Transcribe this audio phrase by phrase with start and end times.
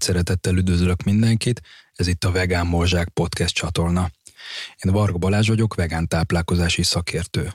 [0.00, 1.60] nagy szeretettel üdvözlök mindenkit,
[1.92, 4.10] ez itt a Vegán Morzsák Podcast csatorna.
[4.84, 7.52] Én Varga Balázs vagyok, vegán táplálkozási szakértő.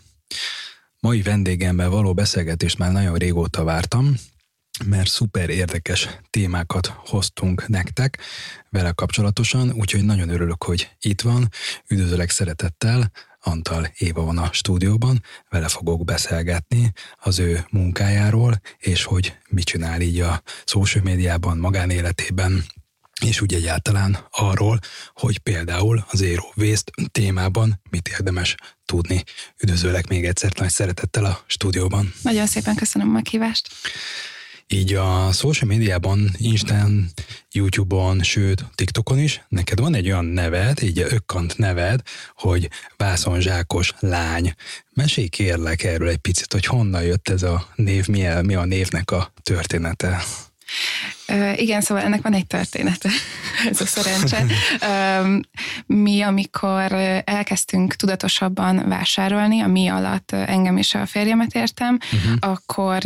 [0.99, 4.15] Mai vendégemmel való beszélgetést már nagyon régóta vártam,
[4.85, 8.19] mert szuper érdekes témákat hoztunk nektek
[8.69, 11.49] vele kapcsolatosan, úgyhogy nagyon örülök, hogy itt van.
[11.87, 13.11] Üdvözöllek szeretettel,
[13.47, 20.01] Antal Éva van a stúdióban, vele fogok beszélgetni az ő munkájáról, és hogy mit csinál
[20.01, 22.65] így a social médiában, magánéletében,
[23.21, 24.79] és úgy egyáltalán arról,
[25.13, 28.55] hogy például az Zero Waste témában mit érdemes
[28.85, 29.23] tudni.
[29.63, 32.13] Üdvözöllek még egyszer nagy szeretettel a stúdióban.
[32.21, 33.67] Nagyon szépen köszönöm a meghívást
[34.67, 37.11] így a social médiában, Instán,
[37.51, 42.01] YouTube-on, sőt, TikTokon is, neked van egy olyan neved, így ökkant neved,
[42.35, 44.53] hogy vászonzsákos lány.
[44.93, 48.65] Mesélj kérlek erről egy picit, hogy honnan jött ez a név, mi a, mi a
[48.65, 50.23] névnek a története.
[51.55, 53.09] Igen, szóval ennek van egy története,
[53.69, 54.45] ez a szerencse.
[55.85, 56.91] Mi, amikor
[57.25, 62.51] elkezdtünk tudatosabban vásárolni, a mi alatt engem és a férjemet értem, uh-huh.
[62.51, 63.01] akkor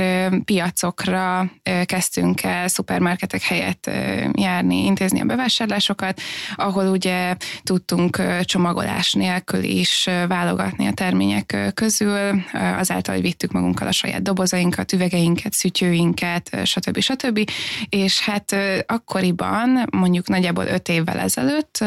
[0.45, 1.51] piacokra
[1.85, 3.89] kezdtünk el szupermarketek helyett
[4.33, 6.21] járni, intézni a bevásárlásokat,
[6.55, 12.43] ahol ugye tudtunk csomagolás nélkül is válogatni a termények közül,
[12.77, 16.99] azáltal, hogy vittük magunkkal a saját dobozainkat, üvegeinket, szütyőinket, stb.
[16.99, 17.49] stb.
[17.89, 21.83] És és hát akkoriban, mondjuk nagyjából öt évvel ezelőtt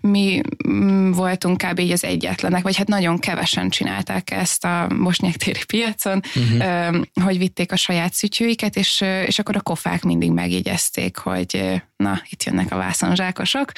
[0.00, 1.78] mi mm, voltunk kb.
[1.78, 4.88] így az egyetlenek, vagy hát nagyon kevesen csinálták ezt a
[5.38, 6.96] téri piacon, uh-huh.
[7.22, 12.42] hogy vitték a saját szütyőiket, és, és akkor a kofák mindig megjegyezték, hogy na, itt
[12.42, 13.72] jönnek a vászonzsákosok.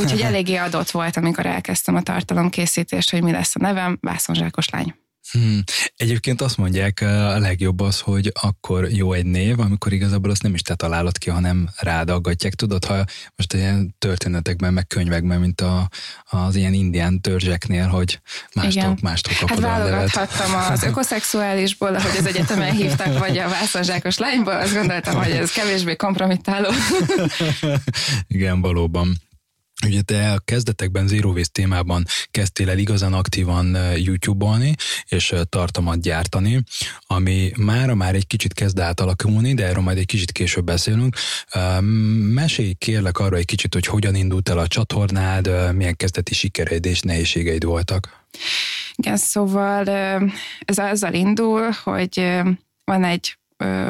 [0.00, 4.94] Úgyhogy eléggé adott volt, amikor elkezdtem a tartalomkészítést, hogy mi lesz a nevem, vászonzsákos lány.
[5.30, 5.62] Hmm.
[5.96, 10.54] Egyébként azt mondják, a legjobb az, hogy akkor jó egy név, amikor igazából azt nem
[10.54, 12.54] is te találod ki, hanem rádaggatják.
[12.54, 13.04] Tudod, ha
[13.36, 15.88] most ilyen történetekben, meg könyvekben, mint a,
[16.24, 18.20] az ilyen indián törzseknél, hogy
[18.54, 24.54] mástól, mástól kapod hát válogathattam az ökoszexuálisból, ahogy az egyetemen hívtak, vagy a vászonzsákos lányból,
[24.54, 26.70] azt gondoltam, hogy ez kevésbé kompromittáló.
[28.28, 29.24] Igen, valóban.
[29.84, 34.74] Ugye te a kezdetekben Zero Waste témában kezdtél el igazán aktívan YouTube-olni,
[35.08, 36.62] és tartalmat gyártani,
[37.06, 41.16] ami mára már egy kicsit kezd átalakulni, de erről majd egy kicsit később beszélünk.
[42.34, 47.00] Mesélj kérlek arra egy kicsit, hogy hogyan indult el a csatornád, milyen kezdeti sikereid és
[47.00, 48.26] nehézségeid voltak.
[48.94, 49.88] Igen, szóval
[50.64, 52.40] ez azzal indul, hogy
[52.84, 53.38] van egy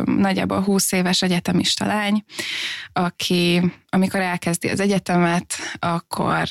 [0.05, 2.25] nagyjából 20 éves egyetemista lány,
[2.93, 6.49] aki amikor elkezdi az egyetemet, akkor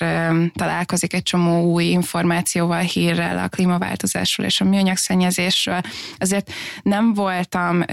[0.53, 5.81] találkozik egy csomó új információval, hírrel a klímaváltozásról és a műanyagszennyezésről.
[6.17, 6.51] Azért
[6.81, 7.83] nem voltam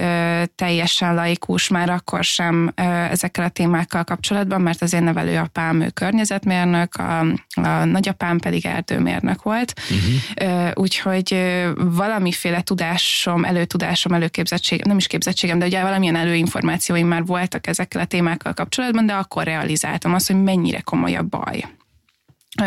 [0.55, 2.73] teljesen laikus már akkor sem
[3.11, 7.21] ezekkel a témákkal kapcsolatban, mert az én nevelőapám ő környezetmérnök, a,
[7.55, 9.73] a nagyapám pedig erdőmérnök volt.
[9.91, 10.71] Uh-huh.
[10.75, 18.01] Úgyhogy valamiféle tudásom, előtudásom, előképzettségem, nem is képzettségem, de ugye valamilyen előinformációim már voltak ezekkel
[18.01, 21.65] a témákkal kapcsolatban, de akkor akkor realizáltam azt, hogy mennyire komoly a baj.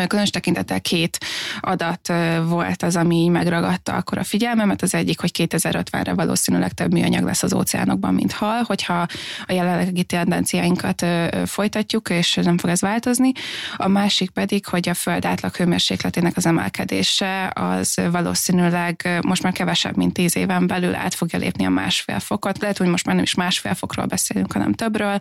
[0.06, 1.18] Különös tekintettel két
[1.60, 2.12] adat
[2.44, 4.82] volt az, ami megragadta akkor a figyelmemet.
[4.82, 9.06] Az egyik, hogy 2050-re valószínűleg több műanyag lesz az óceánokban, mint hal, hogyha
[9.46, 11.06] a jelenlegi tendenciáinkat
[11.44, 13.32] folytatjuk, és nem fog ez változni.
[13.76, 19.96] A másik pedig, hogy a föld átlag hőmérsékletének az emelkedése az valószínűleg most már kevesebb,
[19.96, 22.58] mint tíz éven belül át fogja lépni a másfél fokot.
[22.58, 25.20] Lehet, hogy most már nem is másfél fokról beszélünk, hanem többről,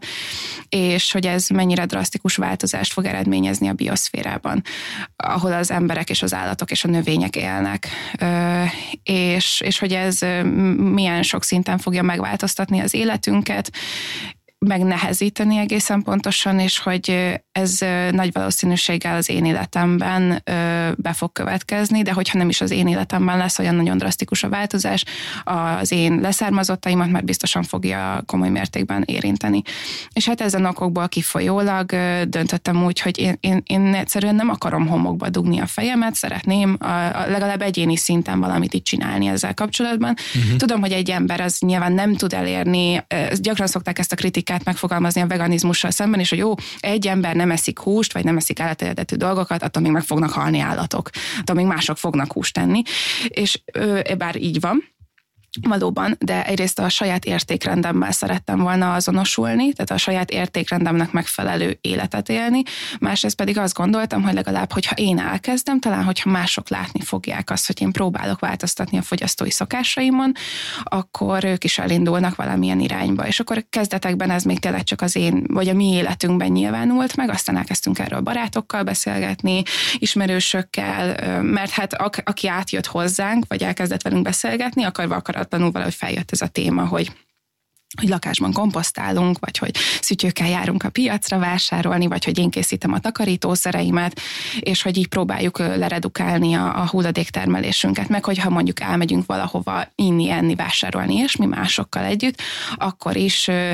[0.69, 4.63] és hogy ez mennyire drasztikus változást fog eredményezni a bioszférában van,
[5.15, 7.87] ahol az emberek és az állatok és a növények élnek,
[9.03, 10.19] és, és hogy ez
[10.77, 13.71] milyen sok szinten fogja megváltoztatni az életünket,
[14.67, 17.79] megnehezíteni egészen pontosan, és hogy ez
[18.11, 20.41] nagy valószínűséggel az én életemben
[20.95, 24.49] be fog következni, de hogyha nem is az én életemben lesz olyan nagyon drasztikus a
[24.49, 25.03] változás,
[25.43, 29.61] az én leszármazottaimat már biztosan fogja komoly mértékben érinteni.
[30.13, 31.91] És hát ezen okokból kifolyólag
[32.27, 36.85] döntöttem úgy, hogy én, én, én egyszerűen nem akarom homokba dugni a fejemet, szeretném a,
[36.85, 40.13] a legalább egyéni szinten valamit itt csinálni ezzel kapcsolatban.
[40.35, 40.57] Uh-huh.
[40.57, 43.03] Tudom, hogy egy ember az nyilván nem tud elérni,
[43.39, 47.51] gyakran szokták ezt a kritikát megfogalmazni a veganizmussal szemben, és hogy jó, egy ember nem
[47.51, 51.09] eszik húst, vagy nem eszik állateredetű dolgokat, attól még meg fognak halni állatok,
[51.39, 52.81] attól még mások fognak húst tenni,
[53.27, 54.83] és ö, bár így van,
[55.61, 62.29] Valóban, de egyrészt a saját értékrendemmel szerettem volna azonosulni, tehát a saját értékrendemnek megfelelő életet
[62.29, 62.61] élni,
[62.99, 67.67] másrészt pedig azt gondoltam, hogy legalább, hogyha én elkezdem, talán, hogyha mások látni fogják azt,
[67.67, 70.31] hogy én próbálok változtatni a fogyasztói szokásaimon,
[70.83, 73.27] akkor ők is elindulnak valamilyen irányba.
[73.27, 77.29] És akkor kezdetekben ez még tényleg csak az én, vagy a mi életünkben nyilvánult meg,
[77.29, 79.63] aztán elkezdtünk erről barátokkal beszélgetni,
[79.97, 81.93] ismerősökkel, mert hát
[82.23, 86.85] aki átjött hozzánk, vagy elkezdett velünk beszélgetni, akarva akarat akaratlanul valahogy feljött ez a téma,
[86.87, 87.11] hogy
[87.95, 92.99] hogy lakásban komposztálunk, vagy hogy szütyőkkel járunk a piacra vásárolni, vagy hogy én készítem a
[92.99, 94.19] takarítószereimet,
[94.59, 100.55] és hogy így próbáljuk leredukálni a, a hulladéktermelésünket, meg hogyha mondjuk elmegyünk valahova inni, enni,
[100.55, 102.41] vásárolni, és mi másokkal együtt,
[102.75, 103.71] akkor is ö,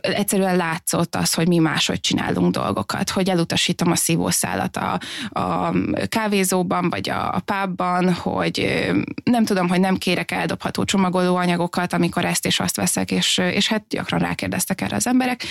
[0.00, 5.00] egyszerűen látszott az, hogy mi máshogy csinálunk dolgokat, hogy elutasítom a szívószálat a,
[5.40, 5.72] a
[6.08, 12.24] kávézóban, vagy a, a pubban, hogy ö, nem tudom, hogy nem kérek eldobható csomagolóanyagokat, amikor
[12.24, 15.44] ezt és azt veszek, és és hát gyakran rákérdeztek erre az emberek,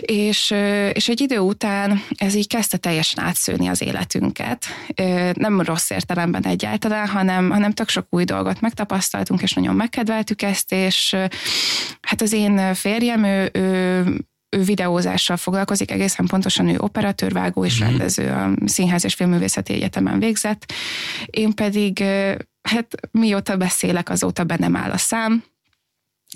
[0.00, 0.54] és,
[0.92, 4.64] és egy idő után ez így kezdte teljesen átszőni az életünket,
[5.32, 10.72] nem rossz értelemben egyáltalán, hanem, hanem tök sok új dolgot megtapasztaltunk, és nagyon megkedveltük ezt,
[10.72, 11.16] és
[12.00, 14.04] hát az én férjem, ő, ő
[14.56, 17.88] ő videózással foglalkozik, egészen pontosan ő operatőr, vágó és mhm.
[17.88, 20.72] rendező a Színház és Filmművészeti Egyetemen végzett.
[21.26, 22.04] Én pedig,
[22.62, 25.44] hát mióta beszélek, azóta bennem áll a szám,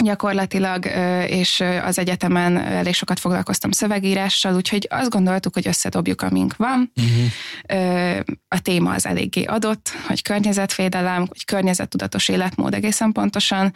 [0.04, 0.86] gyakorlatilag,
[1.26, 6.92] és az egyetemen elég sokat foglalkoztam szövegírással, úgyhogy azt gondoltuk, hogy összedobjuk, amink van.
[6.96, 8.20] Uh-huh.
[8.48, 13.72] A téma az eléggé adott, hogy környezetvédelem, hogy környezettudatos életmód egészen pontosan,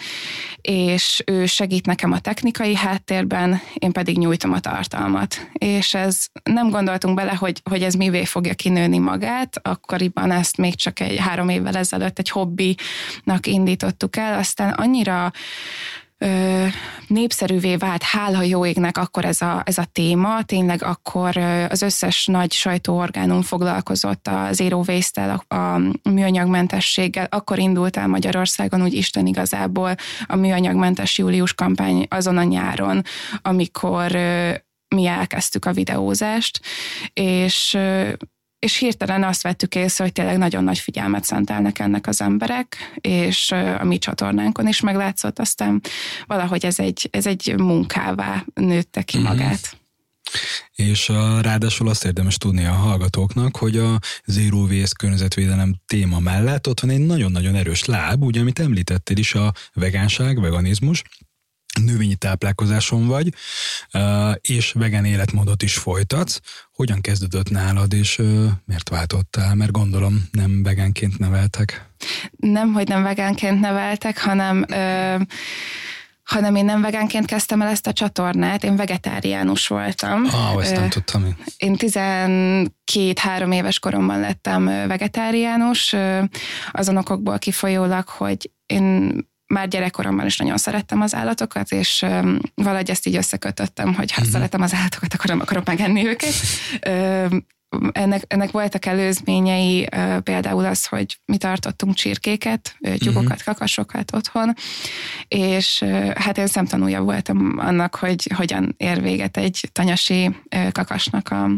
[0.60, 5.50] és ő segít nekem a technikai háttérben, én pedig nyújtom a tartalmat.
[5.52, 10.74] És ez nem gondoltunk bele, hogy, hogy ez mivé fogja kinőni magát, akkoriban ezt még
[10.74, 15.32] csak egy három évvel ezelőtt egy hobbinak indítottuk el, aztán annyira
[17.06, 21.36] népszerűvé vált, hála jó égnek akkor ez a, ez a téma, tényleg akkor
[21.68, 25.80] az összes nagy sajtóorgánum foglalkozott a Zero Waste-tel, a, a
[26.10, 29.94] műanyagmentességgel, akkor indult el Magyarországon úgy Isten igazából
[30.26, 33.02] a műanyagmentes július kampány azon a nyáron,
[33.42, 34.10] amikor
[34.88, 36.60] mi elkezdtük a videózást,
[37.12, 37.78] és
[38.58, 43.50] és hirtelen azt vettük észre, hogy tényleg nagyon nagy figyelmet szentelnek ennek az emberek, és
[43.79, 45.81] a mi csatornánkon is meglátszott, aztán
[46.26, 49.26] valahogy ez egy, ez egy munkává nőtte ki mm-hmm.
[49.26, 49.76] magát.
[50.75, 56.69] És a, ráadásul azt érdemes tudni a hallgatóknak, hogy a Zero Waste környezetvédelem téma mellett
[56.69, 61.02] ott van egy nagyon-nagyon erős láb, ugye, amit említettél is, a vegánság, veganizmus,
[61.84, 63.34] növényi táplálkozáson vagy,
[64.40, 66.40] és vegán életmódot is folytatsz.
[66.73, 68.23] Hogyan kezdődött nálad, és
[68.64, 69.55] miért váltottál?
[69.55, 71.90] Mert gondolom nem vegánként neveltek.
[72.37, 74.64] Nem, hogy nem vegánként neveltek, hanem
[76.26, 80.25] hanem én nem vegánként kezdtem el ezt a csatornát, én vegetáriánus voltam.
[80.25, 81.37] Ah, ezt nem tudtam.
[81.56, 85.94] Én 12-3 éves koromban lettem vegetáriánus,
[86.73, 89.14] azon okokból kifolyólag, hogy én
[89.46, 94.20] már gyerekkoromban is nagyon szerettem az állatokat, és um, valahogy ezt így összekötöttem, hogy ha
[94.20, 94.32] uh-huh.
[94.34, 96.34] szeretem az állatokat, akkor nem akarok megenni őket.
[96.88, 97.46] Um,
[97.93, 103.44] ennek, ennek voltak előzményei, uh, például az, hogy mi tartottunk csirkéket, tyúkokat, uh-huh.
[103.44, 104.54] kakasokat otthon,
[105.28, 111.30] és uh, hát én szemtanúja voltam annak, hogy hogyan ér véget egy tanyasi uh, kakasnak
[111.30, 111.50] a,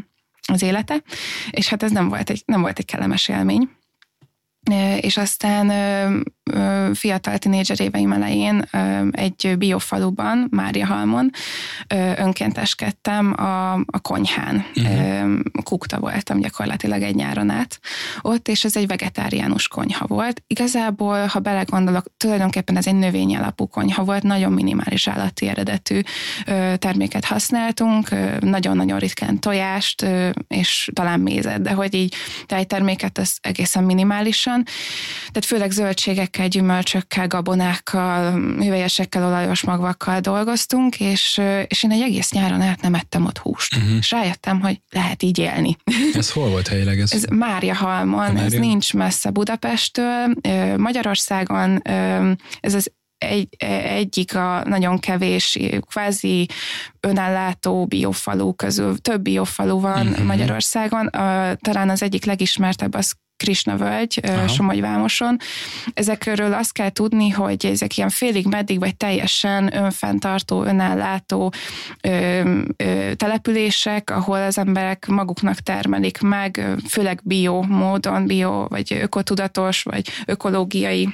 [0.52, 1.02] az élete,
[1.50, 3.68] és hát ez nem volt egy, nem volt egy kellemes élmény.
[5.00, 5.66] És aztán
[6.94, 8.68] fiatal tinédzser éveim elején
[9.10, 11.30] egy biofaluban, Máriahalmon
[12.16, 14.64] önkénteskedtem a, a konyhán.
[14.74, 15.38] Uh-huh.
[15.62, 17.80] Kukta voltam gyakorlatilag egy nyáron át
[18.20, 20.42] ott, és ez egy vegetáriánus konyha volt.
[20.46, 26.00] Igazából, ha belegondolok, tulajdonképpen ez egy növény alapú konyha volt, nagyon minimális állati eredetű
[26.76, 28.08] terméket használtunk,
[28.40, 30.06] nagyon-nagyon ritkán tojást,
[30.48, 32.14] és talán mézet, de hogy így
[32.46, 34.64] tejterméket az egészen minimálisan.
[35.18, 42.32] Tehát főleg zöldségek zöldségekkel, gyümölcsökkel, gabonákkal, hüvelyesekkel, olajos magvakkal dolgoztunk, és, és én egy egész
[42.32, 43.76] nyáron át nem ettem ott húst.
[43.76, 43.96] Uh-huh.
[43.98, 45.76] És rájöttem, hogy lehet így élni.
[46.12, 47.00] Ez hol volt helyileg?
[47.00, 48.42] Ez, ez Mária Halmon, Mária?
[48.42, 50.34] ez nincs messze Budapesttől.
[50.76, 51.82] Magyarországon
[52.60, 53.48] ez az egy,
[53.88, 56.48] egyik a nagyon kevés kvázi
[57.00, 58.98] önellátó biofalu közül.
[58.98, 60.26] Több biofalu van uh-huh.
[60.26, 61.06] Magyarországon.
[61.06, 65.36] A, talán az egyik legismertebb az Krisna völgy, Somogyvámoson.
[65.94, 71.52] Ezekről azt kell tudni, hogy ezek ilyen félig meddig, vagy teljesen önfenntartó, önállátó
[72.00, 72.40] ö,
[72.76, 80.08] ö, települések, ahol az emberek maguknak termelik meg, főleg bio módon, bio, vagy ökotudatos, vagy
[80.26, 81.08] ökológiai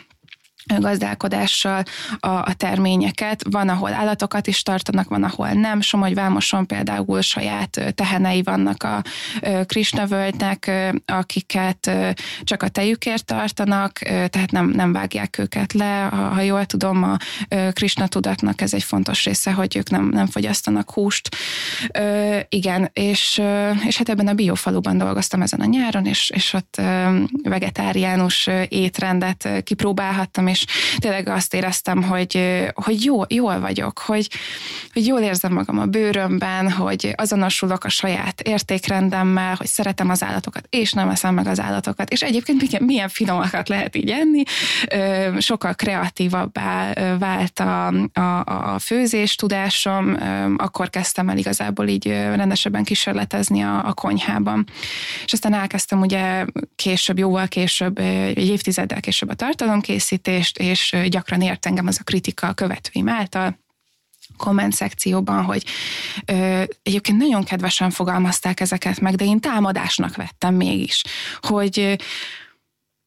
[0.79, 1.83] gazdálkodással
[2.21, 3.43] a, a terményeket.
[3.51, 5.81] Van, ahol állatokat is tartanak, van, ahol nem.
[5.81, 9.03] Somogy-Vámoson például saját tehenei vannak a
[9.67, 10.71] Krisnavölgynek,
[11.07, 11.91] akiket
[12.43, 16.09] csak a tejükért tartanak, tehát nem, nem vágják őket le.
[16.13, 17.17] Ha, ha jól tudom, a
[17.73, 21.29] Krishna tudatnak ez egy fontos része, hogy ők nem, nem fogyasztanak húst.
[22.49, 23.43] Igen, és,
[23.87, 26.81] és hát ebben a biofaluban dolgoztam ezen a nyáron, és, és ott
[27.43, 30.65] vegetáriánus étrendet kipróbálhattam, és
[30.99, 34.29] tényleg azt éreztem, hogy, hogy jó, jól vagyok, hogy,
[34.93, 40.67] hogy jól érzem magam a bőrömben, hogy azonosulok a saját értékrendemmel, hogy szeretem az állatokat,
[40.71, 44.43] és nem eszem meg az állatokat, és egyébként milyen, milyen finomakat lehet így enni,
[45.39, 48.45] sokkal kreatívabbá vált a, a,
[48.75, 50.17] a főzés tudásom,
[50.57, 54.67] akkor kezdtem el igazából így rendesebben kísérletezni a, a konyhában.
[55.25, 56.45] És aztán elkezdtem ugye
[56.77, 62.05] később, jóval később, egy évtizeddel később a tartalomkészítés, kérdést, és gyakran ért engem az a
[62.05, 63.63] kritika a követőim által,
[64.37, 65.65] komment szekcióban, hogy
[66.27, 71.03] ö, egyébként nagyon kedvesen fogalmazták ezeket meg, de én támadásnak vettem mégis,
[71.41, 71.97] hogy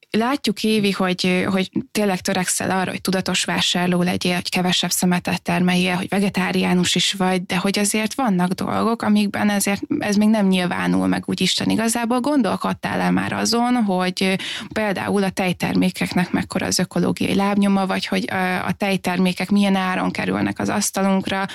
[0.10, 5.96] látjuk Évi, hogy, hogy tényleg törekszel arra, hogy tudatos vásárló legyél, hogy kevesebb szemetet termeljél,
[5.96, 11.08] hogy vegetáriánus is vagy, de hogy azért vannak dolgok, amikben ezért ez még nem nyilvánul
[11.08, 12.20] meg úgy Isten igazából.
[12.20, 14.36] Gondolkodtál el már azon, hogy
[14.74, 18.30] például a tejtermékeknek mekkora az ökológiai lábnyoma, vagy hogy
[18.66, 21.46] a tejtermékek milyen áron kerülnek az asztalunkra,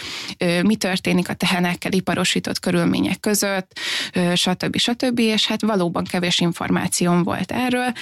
[0.63, 3.79] mi történik a tehenekkel iparosított körülmények között,
[4.35, 4.77] stb.
[4.77, 5.19] stb.
[5.19, 7.93] És hát valóban kevés információm volt erről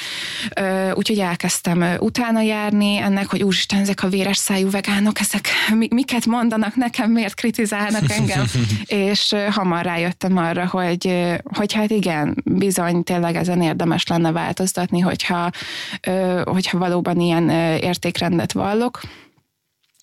[0.94, 5.48] úgyhogy elkezdtem utána járni ennek, hogy úristen, ezek a véres szájú vegánok, ezek
[5.90, 8.44] miket mondanak nekem, miért kritizálnak engem,
[9.08, 11.14] és hamar rájöttem arra, hogy,
[11.54, 15.50] hogy hát igen, bizony tényleg ezen érdemes lenne változtatni, hogyha,
[16.44, 19.00] hogyha valóban ilyen értékrendet vallok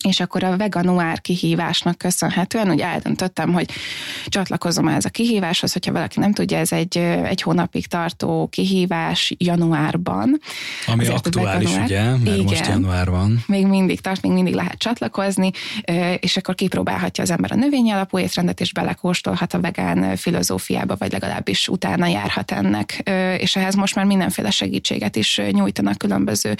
[0.04, 3.70] és akkor a veganuár kihívásnak köszönhetően úgy eldöntöttem, hogy
[4.26, 10.40] csatlakozom ez a kihíváshoz, hogyha valaki nem tudja, ez egy, egy hónapig tartó kihívás januárban.
[10.86, 13.44] Ami Azért aktuális, ugye, mert igen, most január van.
[13.46, 15.50] Még mindig tart, még mindig lehet csatlakozni,
[16.20, 21.12] és akkor kipróbálhatja az ember a növény alapú étrendet, és belekóstolhat a vegán filozófiába, vagy
[21.12, 26.54] legalábbis utána járhat ennek, és ehhez most már mindenféle segítséget is nyújtanak különböző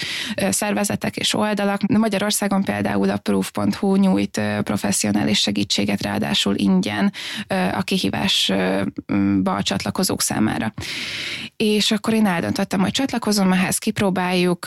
[0.49, 1.87] szervezetek és oldalak.
[1.87, 7.13] Magyarországon például a proof.hu nyújt professzionális segítséget, ráadásul ingyen
[7.73, 10.73] a kihívásba a csatlakozók számára.
[11.55, 14.65] És akkor én eldöntöttem, hogy csatlakozom ehhez, kipróbáljuk,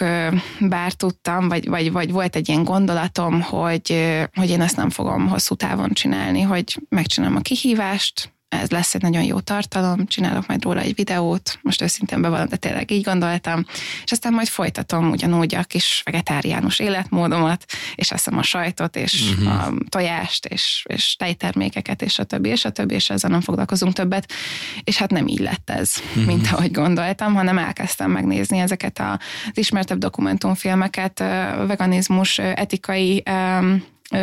[0.61, 5.28] bár tudtam, vagy, vagy, vagy volt egy ilyen gondolatom, hogy, hogy én ezt nem fogom
[5.28, 10.62] hosszú távon csinálni, hogy megcsinálom a kihívást, ez lesz egy nagyon jó tartalom, csinálok majd
[10.62, 13.64] róla egy videót, most őszintén bevallom, de tényleg így gondoltam,
[14.04, 19.52] és aztán majd folytatom ugyanúgy a kis vegetáriánus életmódomat, és eszem a sajtot, és uh-huh.
[19.52, 23.92] a tojást, és, és tejtermékeket, és a többi, és a többi, és ezzel nem foglalkozunk
[23.92, 24.32] többet,
[24.85, 26.25] és hát nem így lett ez, uh-huh.
[26.25, 29.18] mint ahogy gondoltam, hanem elkezdtem megnézni ezeket az
[29.59, 31.18] ismertebb dokumentumfilmeket,
[31.66, 33.23] veganizmus etikai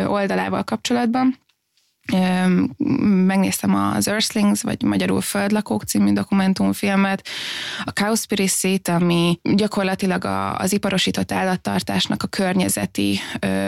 [0.06, 1.38] oldalával kapcsolatban,
[3.26, 7.26] megnéztem az Earthlings, vagy magyarul Földlakók című dokumentumfilmet,
[7.84, 13.20] a Cowspiracy-t, ami gyakorlatilag a, az iparosított állattartásnak a környezeti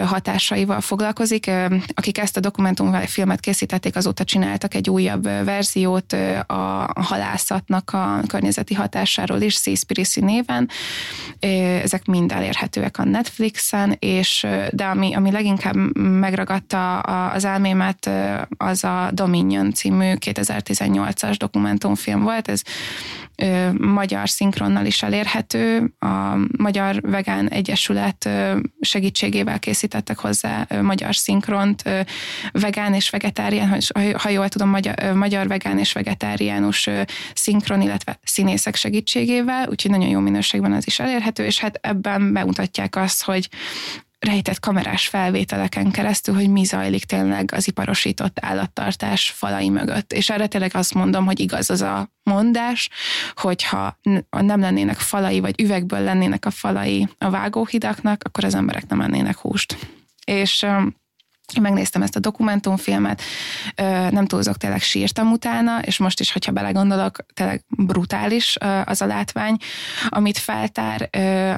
[0.05, 1.51] hatásaival foglalkozik.
[1.95, 6.12] Akik ezt a dokumentumfilmet készítették, azóta csináltak egy újabb verziót
[6.47, 10.69] a halászatnak a környezeti hatásáról is, Seaspiracy néven.
[11.83, 18.11] Ezek mind elérhetőek a Netflixen, és de ami, ami leginkább megragadta az elmémet,
[18.57, 22.62] az a Dominion című 2018-as dokumentumfilm volt, ez
[23.79, 25.95] magyar szinkronnal is elérhető.
[25.99, 28.29] A Magyar Vegán Egyesület
[28.81, 31.83] segítségével készítettek hozzá magyar szinkront,
[32.53, 33.79] vegán és vegetárián,
[34.17, 36.89] ha, jól tudom, magyar, magyar vegán és vegetáriánus
[37.35, 42.97] szinkron, illetve színészek segítségével, úgyhogy nagyon jó minőségben az is elérhető, és hát ebben bemutatják
[42.97, 43.49] azt, hogy
[44.23, 50.12] rejtett kamerás felvételeken keresztül, hogy mi zajlik tényleg az iparosított állattartás falai mögött.
[50.12, 52.88] És erre tényleg azt mondom, hogy igaz az a mondás,
[53.35, 53.99] hogyha
[54.31, 59.38] nem lennének falai, vagy üvegből lennének a falai a vágóhidaknak, akkor az emberek nem ennének
[59.38, 59.76] húst.
[60.25, 60.67] És
[61.57, 63.23] én megnéztem ezt a dokumentumfilmet,
[64.11, 69.57] nem túlzok, tényleg sírtam utána, és most is, hogyha belegondolok, tényleg brutális az a látvány,
[70.09, 71.11] amit feltár.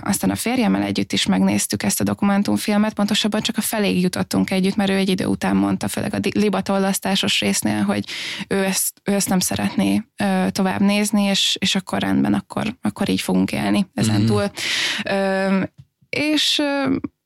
[0.04, 4.76] Aztán a férjemmel együtt is megnéztük ezt a dokumentumfilmet, pontosabban csak a feléig jutottunk együtt,
[4.76, 8.08] mert ő egy idő után mondta, főleg a libatollasztásos résznél, hogy
[8.48, 10.02] ő ezt, ő ezt nem szeretné
[10.50, 14.26] tovább nézni, és, és akkor rendben, akkor, akkor így fogunk élni ezen mm-hmm.
[14.26, 14.50] túl
[16.14, 16.62] és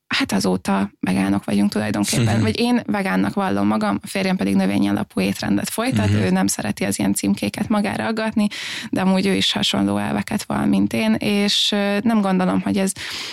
[0.09, 2.41] hát azóta vegánok vagyunk tulajdonképpen.
[2.41, 6.25] Vagy én vegánnak vallom magam, a férjem pedig növény alapú étrendet folytat, uh-huh.
[6.25, 8.47] ő nem szereti az ilyen címkéket magára aggatni,
[8.89, 11.69] de amúgy ő is hasonló elveket val, mint én, és
[12.01, 12.91] nem gondolom, hogy ez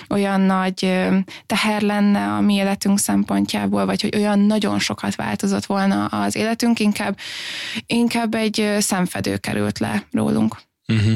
[0.08, 1.00] olyan nagy
[1.46, 6.80] teher lenne a mi életünk szempontjából, vagy hogy olyan nagyon sokat változott volna az életünk,
[6.80, 7.18] inkább,
[7.86, 10.56] inkább egy szemfedő került le rólunk.
[10.88, 11.14] Uh-huh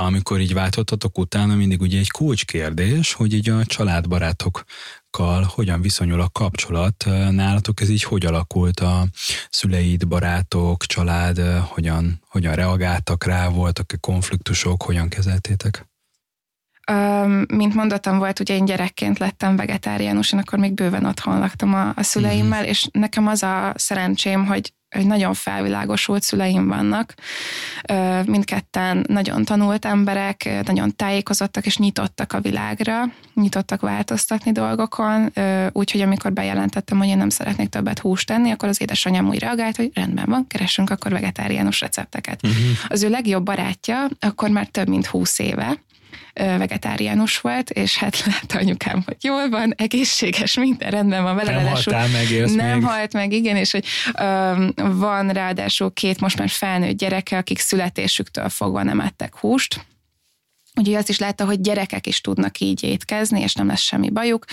[0.00, 6.28] amikor így váltottatok utána, mindig ugye egy kulcskérdés, hogy így a családbarátokkal hogyan viszonyul a
[6.32, 7.04] kapcsolat.
[7.30, 9.06] Nálatok ez így hogy alakult a
[9.50, 15.88] szüleid, barátok, család, hogyan, hogyan reagáltak rá, voltak-e konfliktusok, hogyan kezeltétek?
[17.46, 21.92] mint mondottam, volt, ugye én gyerekként lettem vegetáriánus, én akkor még bőven otthon laktam a,
[21.96, 22.66] a szüleimmel, mm.
[22.66, 27.14] és nekem az a szerencsém, hogy hogy nagyon felvilágosult szüleim vannak.
[28.26, 33.02] Mindketten nagyon tanult emberek, nagyon tájékozottak és nyitottak a világra,
[33.34, 35.32] nyitottak változtatni dolgokon,
[35.72, 39.76] úgyhogy amikor bejelentettem, hogy én nem szeretnék többet húst tenni, akkor az édesanyám úgy reagált,
[39.76, 42.40] hogy rendben van, keressünk akkor vegetáriánus recepteket.
[42.42, 42.60] Uh-huh.
[42.88, 45.82] Az ő legjobb barátja akkor már több mint húsz éve,
[46.34, 51.52] vegetáriánus volt, és hát látta anyukám, hogy jól van, egészséges, minden rendben van vele.
[51.54, 52.86] Nem haltál meg, Nem még.
[52.86, 53.84] halt meg, igen, és hogy
[54.20, 59.84] um, van ráadásul két most már felnőtt gyereke, akik születésüktől fogva nem ettek húst,
[60.76, 64.44] Ugye azt is látta, hogy gyerekek is tudnak így étkezni, és nem lesz semmi bajuk.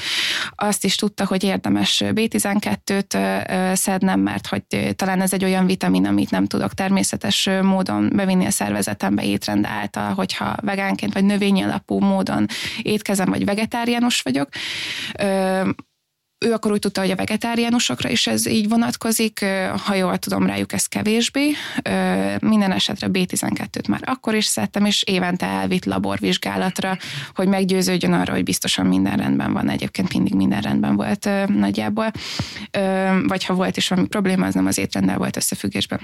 [0.56, 4.64] Azt is tudta, hogy érdemes B12-t szednem, mert hogy
[4.96, 10.14] talán ez egy olyan vitamin, amit nem tudok természetes módon bevinni a szervezetembe étrend által,
[10.14, 12.46] hogyha vegánként vagy növényi alapú módon
[12.82, 14.50] étkezem, vagy vegetáriánus vagyok
[16.46, 19.46] ő akkor úgy tudta, hogy a vegetáriánusokra is ez így vonatkozik,
[19.86, 21.52] ha jól tudom rájuk, ez kevésbé.
[22.40, 26.98] Minden esetre B12-t már akkor is szedtem, és évente elvitt laborvizsgálatra,
[27.36, 29.70] hogy meggyőződjön arra, hogy biztosan minden rendben van.
[29.70, 32.12] Egyébként mindig minden rendben volt nagyjából.
[33.24, 36.00] Vagy ha volt is valami probléma, az nem az étrenddel volt összefüggésben.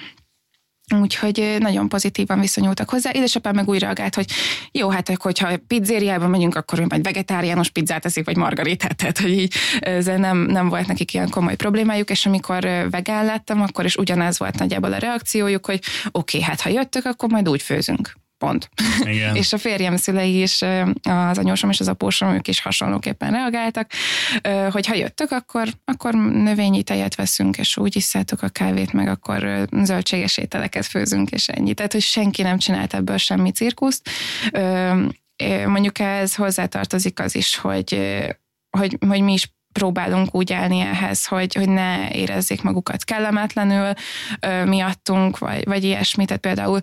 [1.01, 3.11] Úgyhogy nagyon pozitívan viszonyultak hozzá.
[3.11, 4.31] Édesapám meg úgy reagált, hogy
[4.71, 9.31] jó, hát hogyha pizzériába megyünk, akkor ő majd vegetáriánus pizzát eszik, vagy margaritát, tehát hogy
[9.31, 13.95] így ez nem, nem volt nekik ilyen komoly problémájuk, és amikor vegán lettem, akkor is
[13.95, 18.22] ugyanaz volt nagyjából a reakciójuk, hogy oké, okay, hát ha jöttök, akkor majd úgy főzünk
[18.43, 18.69] pont.
[19.03, 19.35] Igen.
[19.41, 20.61] és a férjem szülei is,
[21.01, 23.91] az anyósom és az apósom, ők is hasonlóképpen reagáltak,
[24.71, 29.67] hogy ha jöttök, akkor, akkor növényi tejet veszünk, és úgy iszátok a kávét, meg akkor
[29.83, 31.73] zöldséges ételeket főzünk, és ennyi.
[31.73, 34.09] Tehát, hogy senki nem csinált ebből semmi cirkuszt.
[35.65, 37.97] Mondjuk ez hozzátartozik az is, hogy
[38.77, 43.93] hogy, hogy mi is próbálunk úgy állni ehhez, hogy, hogy ne érezzék magukat kellemetlenül
[44.39, 46.27] ö, miattunk, vagy, vagy ilyesmit.
[46.27, 46.79] Tehát például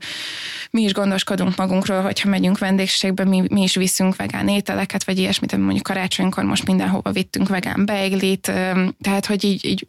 [0.70, 5.56] mi is gondoskodunk magunkról, hogyha megyünk vendégségbe, mi, mi is viszünk vegán ételeket, vagy ilyesmit,
[5.56, 9.84] mondjuk karácsonykor most mindenhova vittünk vegán beiglit, ö, tehát hogy így, így,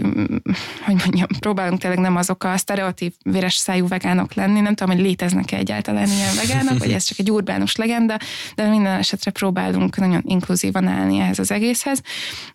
[0.85, 5.05] hogy mondjam, próbálunk tényleg nem azok a sztereotív véres szájú vegánok lenni, nem tudom, hogy
[5.05, 8.17] léteznek-e egyáltalán ilyen vegánok, vagy ez csak egy urbánus legenda,
[8.55, 12.01] de minden esetre próbálunk nagyon inkluzívan állni ehhez az egészhez.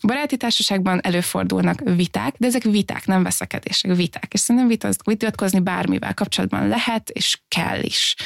[0.00, 4.32] Baráti baráti társaságban előfordulnak viták, de ezek viták, nem veszekedések, viták.
[4.32, 8.16] És szerintem vitatkozni bármivel kapcsolatban lehet, és kell is.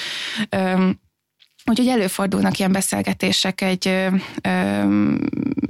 [1.65, 4.07] Úgyhogy előfordulnak ilyen beszélgetések egy, ö,
[4.43, 4.85] ö,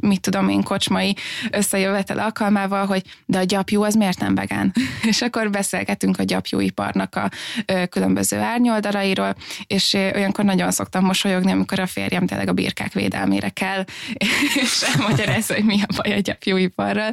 [0.00, 1.16] mit tudom én, kocsmai
[1.50, 4.72] összejövetel alkalmával, hogy de a gyapjú az miért nem vegán?
[5.10, 7.30] és akkor beszélgetünk a gyapjúiparnak a
[7.66, 9.34] ö, különböző árnyoldalairól,
[9.66, 13.84] és olyankor nagyon szoktam mosolyogni, amikor a férjem tényleg a birkák védelmére kell,
[14.62, 17.12] és elmagyarázza, hogy mi a baj a gyapjúiparral.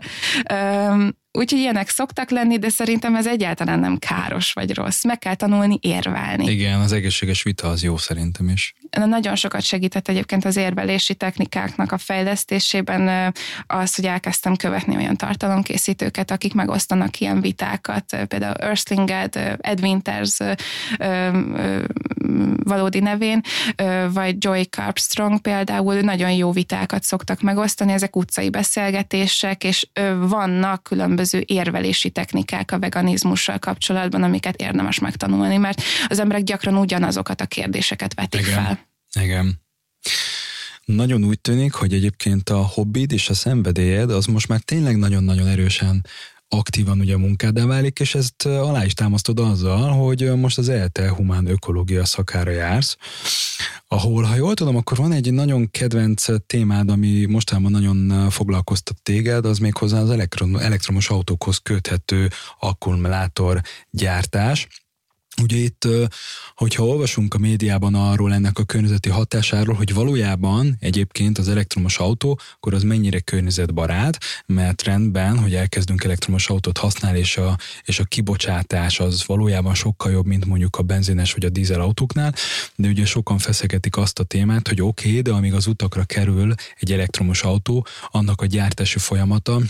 [0.50, 1.08] Ö,
[1.38, 5.04] Úgyhogy ilyenek szoktak lenni, de szerintem ez egyáltalán nem káros vagy rossz.
[5.04, 6.52] Meg kell tanulni érvelni.
[6.52, 8.76] Igen, az egészséges vita az jó szerintem is.
[9.06, 13.34] Nagyon sokat segített egyébként az érvelési technikáknak a fejlesztésében
[13.68, 19.30] az, hogy elkezdtem követni olyan tartalomkészítőket, akik megosztanak ilyen vitákat, például Earthlinger,
[19.62, 20.38] Ed Winters
[22.64, 23.42] valódi nevén,
[24.14, 29.88] vagy Joy Carpstrong például nagyon jó vitákat szoktak megosztani, ezek utcai beszélgetések, és
[30.20, 37.42] vannak különböző érvelési technikák a veganizmussal kapcsolatban, amiket érdemes megtanulni, mert az emberek gyakran ugyanazokat
[37.42, 38.64] a kérdéseket vetik Igen.
[38.64, 38.88] fel.
[39.24, 39.66] Igen.
[40.86, 45.48] Nagyon úgy tűnik, hogy egyébként a hobbid és a szenvedélyed az most már tényleg nagyon-nagyon
[45.48, 46.06] erősen
[46.50, 51.48] aktívan ugye munkádá válik, és ezt alá is támasztod azzal, hogy most az ELTE humán
[51.48, 52.98] ökológia szakára jársz,
[53.88, 59.46] ahol, ha jól tudom, akkor van egy nagyon kedvenc témád, ami mostában nagyon foglalkoztat téged,
[59.46, 60.10] az még hozzá az
[60.60, 62.30] elektromos autókhoz köthető
[62.60, 64.68] akkumulátor gyártás.
[65.42, 65.88] Ugye itt,
[66.56, 72.40] hogyha olvasunk a médiában arról ennek a környezeti hatásáról, hogy valójában egyébként az elektromos autó,
[72.54, 78.04] akkor az mennyire környezetbarát, mert rendben, hogy elkezdünk elektromos autót használni, és a, és a
[78.04, 82.34] kibocsátás az valójában sokkal jobb, mint mondjuk a benzines vagy a dízel autóknál,
[82.76, 86.54] de ugye sokan feszegetik azt a témát, hogy oké, okay, de amíg az utakra kerül
[86.80, 89.62] egy elektromos autó, annak a gyártási folyamata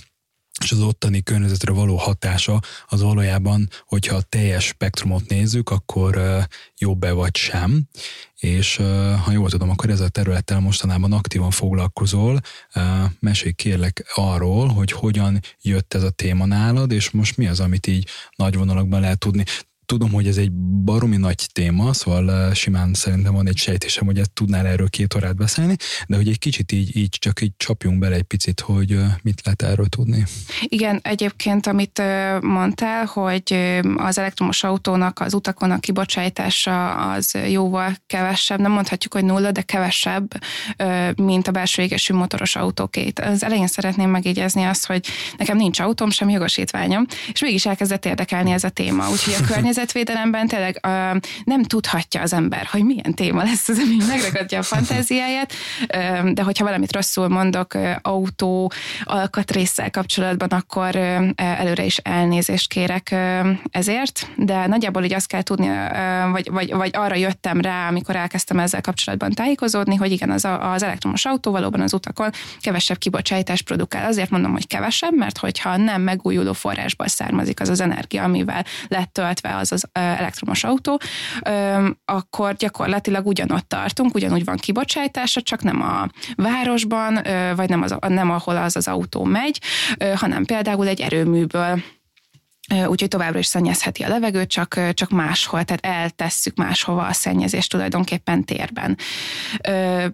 [0.63, 6.20] és az ottani környezetre való hatása az valójában, hogyha a teljes spektrumot nézzük, akkor
[6.78, 7.88] jobb-e vagy sem.
[8.36, 8.76] És
[9.24, 12.39] ha jól tudom, akkor ez a területtel mostanában aktívan foglalkozol.
[13.20, 17.88] Mesélj kérlek arról, hogy hogyan jött ez a téma nálad, és most mi az, amit
[17.88, 19.43] így nagy vonalakban lehet tudni.
[19.88, 20.52] Tudom, hogy ez egy
[20.84, 25.36] baromi nagy téma, szóval simán szerintem van egy sejtésem, hogy ezt tudnál erről két órát
[25.36, 25.76] beszélni,
[26.08, 29.62] de hogy egy kicsit így, így csak így csapjunk bele egy picit, hogy mit lehet
[29.62, 30.23] erről tudni.
[30.62, 32.02] Igen, egyébként, amit
[32.41, 39.23] mondtál, hogy az elektromos autónak az utakon a kibocsátása az jóval kevesebb, nem mondhatjuk, hogy
[39.23, 40.28] nulla, de kevesebb,
[41.15, 43.19] mint a belső égesű motoros autókét.
[43.19, 45.06] Az elején szeretném megjegyezni azt, hogy
[45.38, 49.10] nekem nincs autóm, sem jogosítványom, és mégis elkezdett érdekelni ez a téma.
[49.10, 53.80] Úgyhogy a környezet környezetvédelemben tényleg uh, nem tudhatja az ember, hogy milyen téma lesz az,
[53.80, 58.72] ami megragadja a fantáziáját, uh, de hogyha valamit rosszul mondok uh, autó
[59.04, 65.42] alkatrészsel kapcsolatban, akkor uh, előre is elnézést kérek uh, ezért, de nagyjából így azt kell
[65.42, 70.30] tudni, uh, vagy, vagy, vagy arra jöttem rá, amikor elkezdtem ezzel kapcsolatban tájékozódni, hogy igen,
[70.30, 74.06] az, a, az elektromos autó valóban az utakon kevesebb kibocsátást produkál.
[74.06, 79.13] Azért mondom, hogy kevesebb, mert hogyha nem megújuló forrásból származik az az energia, amivel lett
[79.13, 81.00] töltve az az az elektromos autó,
[82.06, 87.20] akkor gyakorlatilag ugyanott tartunk, ugyanúgy van kibocsátása, csak nem a városban,
[87.56, 89.62] vagy nem, az, nem ahol az az autó megy,
[90.16, 91.82] hanem például egy erőműből
[92.88, 98.44] úgyhogy továbbra is szennyezheti a levegőt, csak, csak máshol, tehát eltesszük máshova a szennyezést tulajdonképpen
[98.44, 98.98] térben.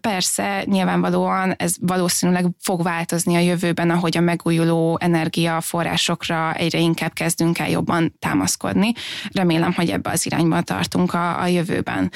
[0.02, 7.60] Persze, nyilvánvalóan ez valószínűleg fog változni a jövőben, ahogy a megújuló energiaforrásokra egyre inkább kezdünk
[7.60, 8.92] el jobban támaszkodni.
[9.32, 12.12] Remélem, hogy ebbe az irányba tartunk a, a jövőben.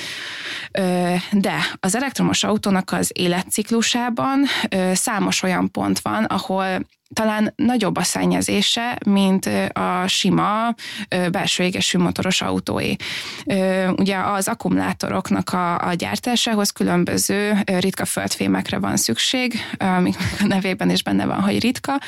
[1.31, 4.45] De az elektromos autónak az életciklusában
[4.93, 10.75] számos olyan pont van, ahol talán nagyobb a szennyezése, mint a sima
[11.31, 12.95] belső égesű motoros autóé.
[13.95, 21.03] Ugye az akkumulátoroknak a, a gyártásához különböző ritka földfémekre van szükség, amik a nevében is
[21.03, 21.99] benne van, hogy ritka,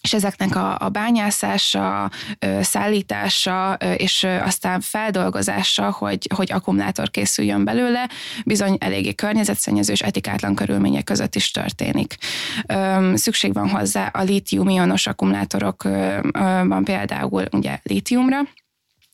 [0.00, 2.10] és ezeknek a, a bányászása,
[2.60, 8.08] szállítása és aztán feldolgozása, hogy, hogy akkumulátor készüljön belőle,
[8.44, 12.14] bizony eléggé környezetszennyező és etikátlan körülmények között is történik.
[13.14, 18.38] Szükség van hozzá a lítium-ionos akkumulátorokban például ugye lítiumra,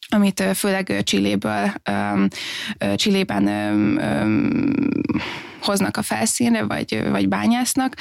[0.09, 1.73] amit főleg Csilléből,
[2.95, 3.49] Csillében
[5.67, 7.95] hoznak a felszínre, vagy, vagy bányásznak,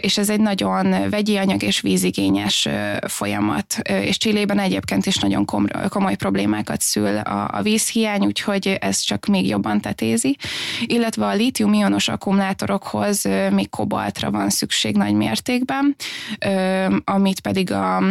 [0.00, 2.68] és ez egy nagyon vegyi anyag és vízigényes
[3.06, 3.78] folyamat.
[3.82, 5.44] És Csillében egyébként is nagyon
[5.88, 10.36] komoly problémákat szül a, a vízhiány, úgyhogy ez csak még jobban tetézi.
[10.86, 15.96] Illetve a lítium-ionos akkumulátorokhoz még kobaltra van szükség nagy mértékben,
[17.04, 18.02] amit pedig a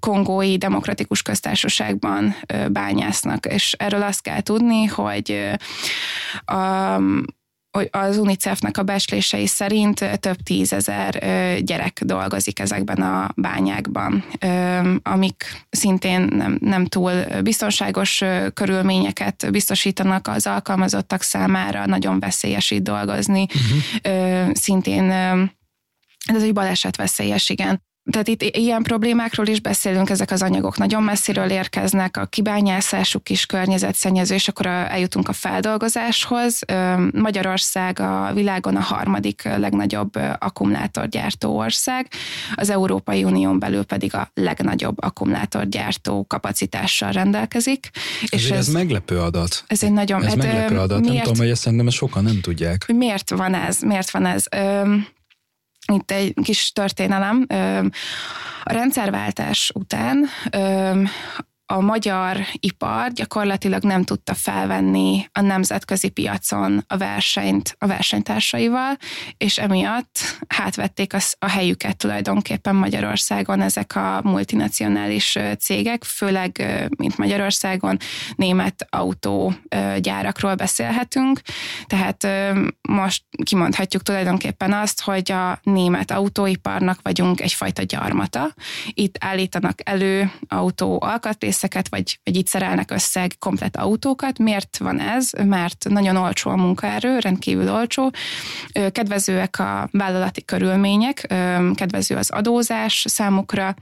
[0.00, 2.36] kongói demokratikus köztársaságban
[2.70, 3.46] bányásznak.
[3.46, 5.50] És erről azt kell tudni, hogy
[6.44, 6.94] a,
[7.70, 11.18] hogy az UNICEF-nek a becslései szerint több tízezer
[11.62, 14.24] gyerek dolgozik ezekben a bányákban,
[15.02, 18.22] amik szintén nem, nem túl biztonságos
[18.54, 23.46] körülményeket biztosítanak az alkalmazottak számára, nagyon veszélyes itt dolgozni.
[24.02, 24.54] Uh-huh.
[24.54, 25.10] Szintén
[26.26, 31.02] ez egy baleset veszélyes, igen tehát itt ilyen problémákról is beszélünk, ezek az anyagok nagyon
[31.02, 36.58] messziről érkeznek, a kibányászásuk is környezetszennyező, és akkor eljutunk a feldolgozáshoz.
[37.12, 42.06] Magyarország a világon a harmadik legnagyobb akkumulátorgyártó ország,
[42.54, 47.90] az Európai Unión belül pedig a legnagyobb akkumulátorgyártó kapacitással rendelkezik.
[48.28, 49.64] És ez, ez meglepő adat.
[49.66, 50.22] Ez egy nagyon...
[50.22, 52.92] Ez hát, meglepő adat, miért, nem tudom, hogy ezt szerintem sokan nem tudják.
[52.92, 53.80] Miért van ez?
[53.80, 54.44] Miért van ez?
[55.90, 57.46] Itt egy kis történelem.
[58.62, 60.26] A rendszerváltás után
[61.70, 68.96] a magyar ipar gyakorlatilag nem tudta felvenni a nemzetközi piacon a versenyt a versenytársaival,
[69.36, 76.62] és emiatt hátvették a helyüket tulajdonképpen Magyarországon ezek a multinacionális cégek, főleg,
[76.96, 77.96] mint Magyarországon,
[78.34, 81.40] német autógyárakról beszélhetünk,
[81.86, 82.26] tehát
[82.88, 88.54] most kimondhatjuk tulajdonképpen azt, hogy a német autóiparnak vagyunk egyfajta gyarmata.
[88.92, 94.38] Itt állítanak elő autó alkatrészeket, alkatrészeket, vagy, vagy itt szerelnek össze komplet autókat.
[94.38, 95.30] Miért van ez?
[95.44, 98.10] Mert nagyon olcsó a munkaerő, rendkívül olcsó,
[98.92, 101.26] kedvezőek a vállalati körülmények,
[101.74, 103.74] kedvező az adózás számukra,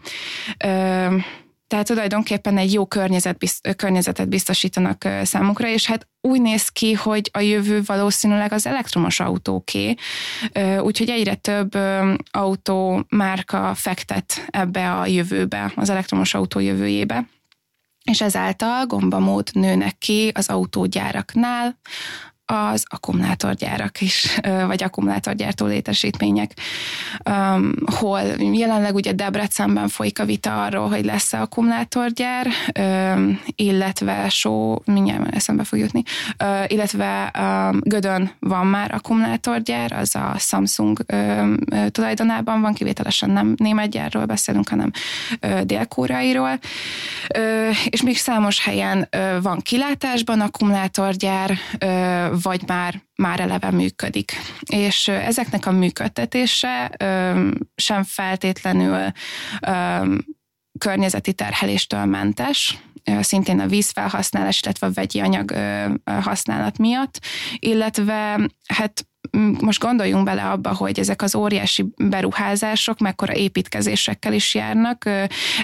[1.69, 3.37] tehát tulajdonképpen egy jó környezet,
[3.77, 9.95] környezetet biztosítanak számukra, és hát úgy néz ki, hogy a jövő valószínűleg az elektromos autóké,
[10.81, 11.79] úgyhogy egyre több
[12.31, 17.27] autómárka fektet ebbe a jövőbe, az elektromos autó jövőjébe
[18.09, 21.79] és ezáltal gombamód nőnek ki az autógyáraknál,
[22.51, 26.53] az akkumulátorgyárak is, vagy akkumulátorgyártó létesítmények,
[27.31, 28.21] um, hol
[28.53, 32.47] jelenleg ugye Debrecenben folyik a vita arról, hogy lesz-e akkumulátorgyár,
[32.81, 36.03] um, illetve só, mindjárt eszembe fog jutni,
[36.45, 41.57] uh, illetve um, Gödön van már akkumulátorgyár, az a Samsung um,
[41.91, 44.91] tulajdonában van, kivételesen nem német gyárról beszélünk, hanem
[45.43, 46.59] uh, dél-koreairól,
[47.39, 54.33] uh, és még számos helyen uh, van kilátásban akkumulátorgyár, uh, vagy már, már eleve működik.
[54.67, 56.91] És ezeknek a működtetése
[57.75, 59.13] sem feltétlenül
[60.79, 62.79] környezeti terheléstől mentes,
[63.21, 65.55] szintén a vízfelhasználás, illetve a vegyi anyag
[66.05, 67.21] használat miatt,
[67.59, 68.41] illetve
[68.75, 69.07] hát
[69.61, 75.05] most gondoljunk bele abba, hogy ezek az óriási beruházások mekkora építkezésekkel is járnak,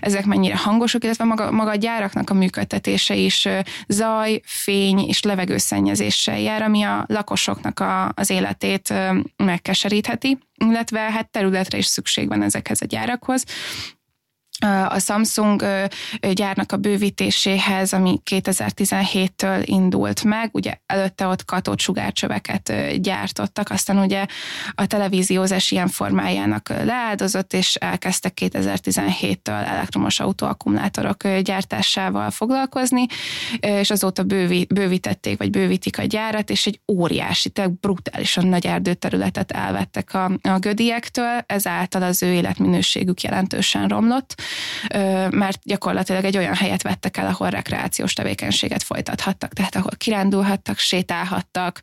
[0.01, 3.49] ezek mennyire hangosok, illetve maga, maga a gyáraknak a működtetése is
[3.89, 8.95] zaj, fény és levegőszennyezéssel jár, ami a lakosoknak a, az életét
[9.37, 13.45] megkeserítheti, illetve hát területre is szükség van ezekhez a gyárakhoz
[14.89, 15.65] a Samsung
[16.33, 24.27] gyárnak a bővítéséhez, ami 2017-től indult meg, ugye előtte ott katócsugárcsöveket gyártottak, aztán ugye
[24.75, 33.07] a televíziózás ilyen formájának leáldozott, és elkezdtek 2017-től elektromos autóakkumulátorok gyártásával foglalkozni,
[33.61, 39.51] és azóta bővi, bővítették, vagy bővítik a gyárat, és egy óriási, tehát brutálisan nagy erdőterületet
[39.51, 44.35] elvettek a, a gödiektől, ezáltal az ő életminőségük jelentősen romlott
[45.31, 51.81] mert gyakorlatilag egy olyan helyet vettek el, ahol rekreációs tevékenységet folytathattak, tehát ahol kirándulhattak, sétálhattak,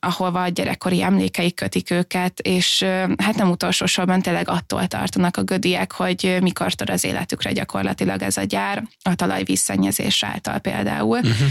[0.00, 2.82] ahova a gyerekkori emlékeik kötik őket, és
[3.16, 8.22] hát nem utolsó sorban tényleg attól tartanak a gödiek, hogy mikor tud az életükre gyakorlatilag
[8.22, 11.18] ez a gyár, a talajvízszennyezés által például.
[11.18, 11.48] Uh-huh.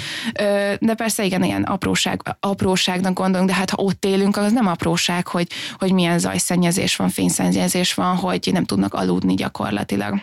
[0.79, 5.27] De persze igen, ilyen apróság, apróságnak gondolunk, de hát ha ott élünk, az nem apróság,
[5.27, 10.18] hogy, hogy milyen zajszennyezés van, fényszennyezés van, hogy nem tudnak aludni gyakorlatilag.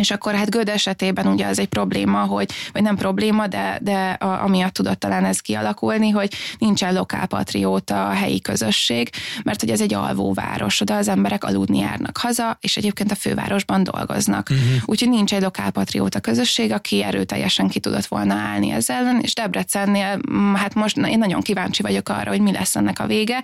[0.00, 4.10] És akkor hát Göd esetében ugye az egy probléma, hogy, vagy nem probléma, de, de
[4.10, 9.10] a, amiatt tudott talán ez kialakulni, hogy nincsen lokálpatrióta a helyi közösség,
[9.44, 13.82] mert hogy ez egy alvóváros, oda az emberek aludni járnak haza, és egyébként a fővárosban
[13.82, 14.48] dolgoznak.
[14.50, 14.66] Uh-huh.
[14.84, 20.18] Úgyhogy nincs egy lokálpatrióta közösség, aki erőteljesen ki tudott volna állni ezzel ellen, és Debrecennél,
[20.30, 23.42] mm, hát most én nagyon kíváncsi vagyok arra, hogy mi lesz ennek a vége.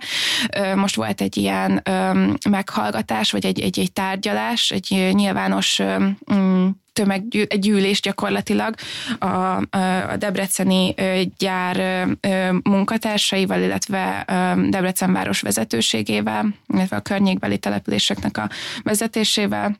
[0.75, 1.83] Most volt egy ilyen
[2.49, 5.81] meghallgatás, vagy egy, egy, egy tárgyalás, egy nyilvános
[6.93, 8.75] tömeggyűlés gyakorlatilag.
[9.19, 9.25] A,
[10.07, 10.93] a debreceni
[11.37, 12.07] gyár
[12.63, 14.23] munkatársaival, illetve
[14.69, 18.49] Debrecen város vezetőségével, illetve a környékbeli településeknek a
[18.83, 19.79] vezetésével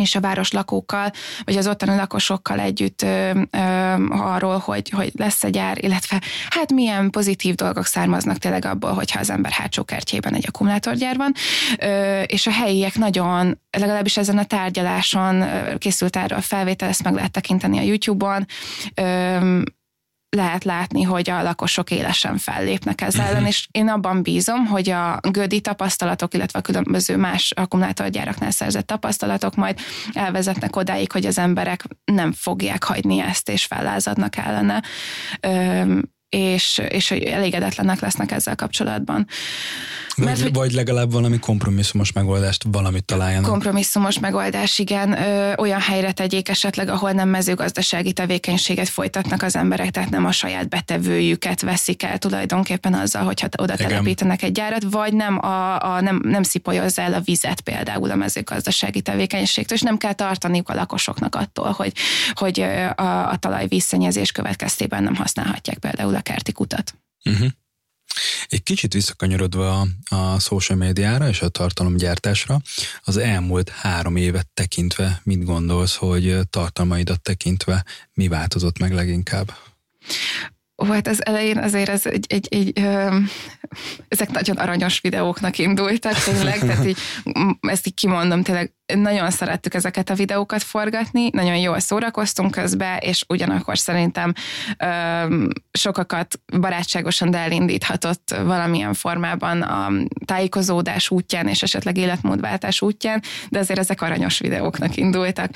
[0.00, 1.10] és a város lakókkal,
[1.44, 3.58] vagy az ottani lakosokkal együtt ö, ö,
[4.08, 9.20] arról, hogy, hogy lesz egy gyár, illetve hát milyen pozitív dolgok származnak tényleg abból, hogyha
[9.20, 11.32] az ember hátsó kertjében egy akkumulátorgyár van,
[11.78, 15.44] ö, és a helyiek nagyon, legalábbis ezen a tárgyaláson
[15.78, 18.46] készült erről a felvétel, ezt meg lehet tekinteni a YouTube-on,
[18.94, 19.60] ö,
[20.36, 23.48] lehet látni, hogy a lakosok élesen fellépnek ezzel ellen, uh-huh.
[23.48, 29.54] és én abban bízom, hogy a gödi tapasztalatok, illetve a különböző más akkumulátorgyáraknál szerzett tapasztalatok
[29.54, 29.78] majd
[30.12, 34.82] elvezetnek odáig, hogy az emberek nem fogják hagyni ezt, és fellázadnak ellene
[36.34, 39.26] és, és hogy elégedetlenek lesznek ezzel kapcsolatban.
[40.16, 43.50] Mert, vagy, vagy legalább valami kompromisszumos megoldást valamit találjanak.
[43.50, 45.22] Kompromisszumos megoldás, igen.
[45.22, 50.32] Ö, olyan helyre tegyék esetleg, ahol nem mezőgazdasági tevékenységet folytatnak az emberek, tehát nem a
[50.32, 53.88] saját betevőjüket veszik el tulajdonképpen azzal, hogyha oda igen.
[53.88, 58.16] telepítenek egy gyárat, vagy nem, a, a, nem, nem szipolyozza el a vizet például a
[58.16, 61.92] mezőgazdasági tevékenységtől, és nem kell tartaniuk a lakosoknak attól, hogy,
[62.32, 62.60] hogy
[62.96, 66.94] a, a talaj vízszennyezés következtében nem használhatják például a kerti kutat.
[67.24, 67.48] Uh-huh.
[68.46, 72.60] Egy kicsit visszakanyarodva a, social médiára és a tartalomgyártásra,
[73.00, 79.52] az elmúlt három évet tekintve mit gondolsz, hogy tartalmaidat tekintve mi változott meg leginkább?
[80.90, 83.16] Hát az elején azért ez egy, egy, egy ö,
[84.08, 86.98] ezek nagyon aranyos videóknak indultak, tényleg, tehát így,
[87.60, 93.24] ezt így kimondom, tényleg nagyon szerettük ezeket a videókat forgatni, nagyon jól szórakoztunk közben, és
[93.28, 94.32] ugyanakkor szerintem
[94.78, 99.92] ö, sokakat barátságosan, de elindíthatott valamilyen formában a
[100.24, 105.50] tájékozódás útján, és esetleg életmódváltás útján, de azért ezek aranyos videóknak indultak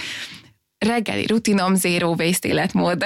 [0.78, 3.04] reggeli rutinom, zero waste életmód,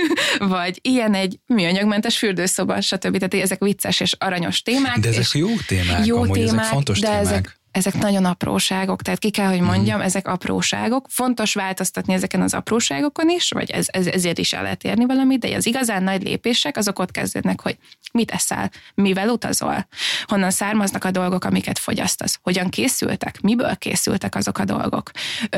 [0.38, 3.16] vagy ilyen egy műanyagmentes fürdőszoba, stb.
[3.16, 4.98] Tehát ezek vicces és aranyos témák.
[4.98, 7.22] De ezek jó témák, jó amúgy témák, ezek fontos de témák.
[7.22, 10.02] Ezek, ezek nagyon apróságok, tehát ki kell, hogy mondjam, mm.
[10.02, 11.06] ezek apróságok.
[11.08, 15.38] Fontos változtatni ezeken az apróságokon is, vagy ez, ez, ezért is el lehet érni valamit,
[15.38, 17.76] de az igazán nagy lépések azok ott kezdődnek, hogy
[18.12, 19.86] mit eszel, mivel utazol,
[20.24, 25.10] honnan származnak a dolgok, amiket fogyasztasz, hogyan készültek, miből készültek azok a dolgok,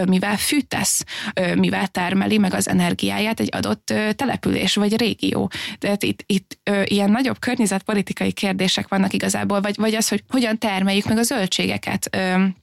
[0.07, 1.05] mivel fűtesz,
[1.55, 5.51] mivel termeli meg az energiáját egy adott település vagy régió.
[5.79, 11.05] Tehát itt, itt ilyen nagyobb környezetpolitikai kérdések vannak igazából, vagy, vagy az, hogy hogyan termeljük
[11.05, 12.61] meg a zöldségeket, zöldségeket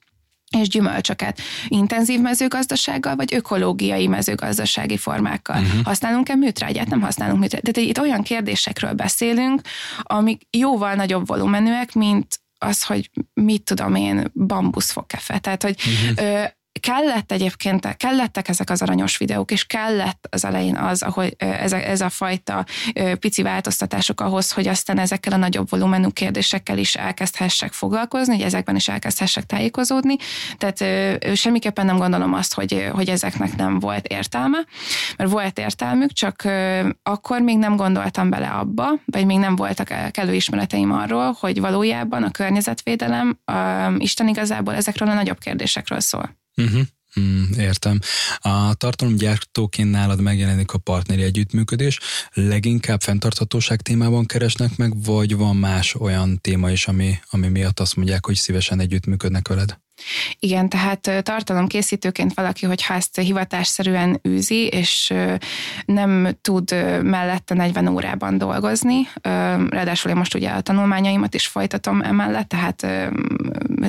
[0.58, 5.62] és gyümölcsöket intenzív mezőgazdasággal, vagy ökológiai mezőgazdasági formákkal.
[5.62, 5.84] Uh-huh.
[5.84, 6.88] Használunk-e műtrágyát?
[6.88, 7.74] Nem használunk műtrágyát.
[7.74, 9.62] Tehát itt olyan kérdésekről beszélünk,
[10.02, 15.40] amik jóval nagyobb volumenűek, mint az, hogy mit tudom én, bambuszfokkefe.
[15.40, 15.76] Tehát, hogy
[16.16, 21.72] uh-huh kellett egyébként, kellettek ezek az aranyos videók, és kellett az elején az, ahogy ez
[21.72, 22.66] a, ez a fajta
[23.20, 28.76] pici változtatások ahhoz, hogy aztán ezekkel a nagyobb volumenú kérdésekkel is elkezdhessek foglalkozni, hogy ezekben
[28.76, 30.16] is elkezdhessek tájékozódni.
[30.58, 30.84] Tehát
[31.38, 34.58] semmiképpen nem gondolom azt, hogy, hogy ezeknek nem volt értelme,
[35.18, 36.48] mert volt értelmük, csak
[37.04, 42.24] akkor még nem gondoltam bele abba, vagy még nem voltak kellő ismereteim arról, hogy valójában
[42.24, 43.40] a környezetvédelem
[43.98, 46.39] Isten igazából ezekről a nagyobb kérdésekről szól.
[46.60, 46.82] Uh-huh.
[47.20, 48.00] Mm, értem.
[48.38, 52.00] A tartalomgyártóként nálad megjelenik a partneri együttműködés.
[52.34, 57.96] Leginkább fenntarthatóság témában keresnek meg, vagy van más olyan téma is, ami, ami miatt azt
[57.96, 59.80] mondják, hogy szívesen együttműködnek veled?
[60.40, 65.14] Igen, tehát tartalomkészítőként valaki, hogyha ezt hivatásszerűen űzi, és
[65.86, 66.72] nem tud
[67.04, 69.08] mellette 40 órában dolgozni,
[69.70, 72.76] ráadásul én most ugye a tanulmányaimat is folytatom emellett, tehát,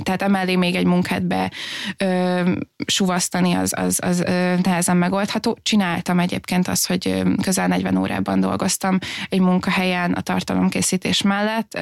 [0.02, 1.50] tehát emellé még egy munkát be
[2.86, 4.18] suvasztani, az, az, az
[4.62, 5.58] nehezen megoldható.
[5.62, 11.78] Csináltam egyébként azt, hogy közel 40 órában dolgoztam egy munkahelyen a tartalomkészítés mellett,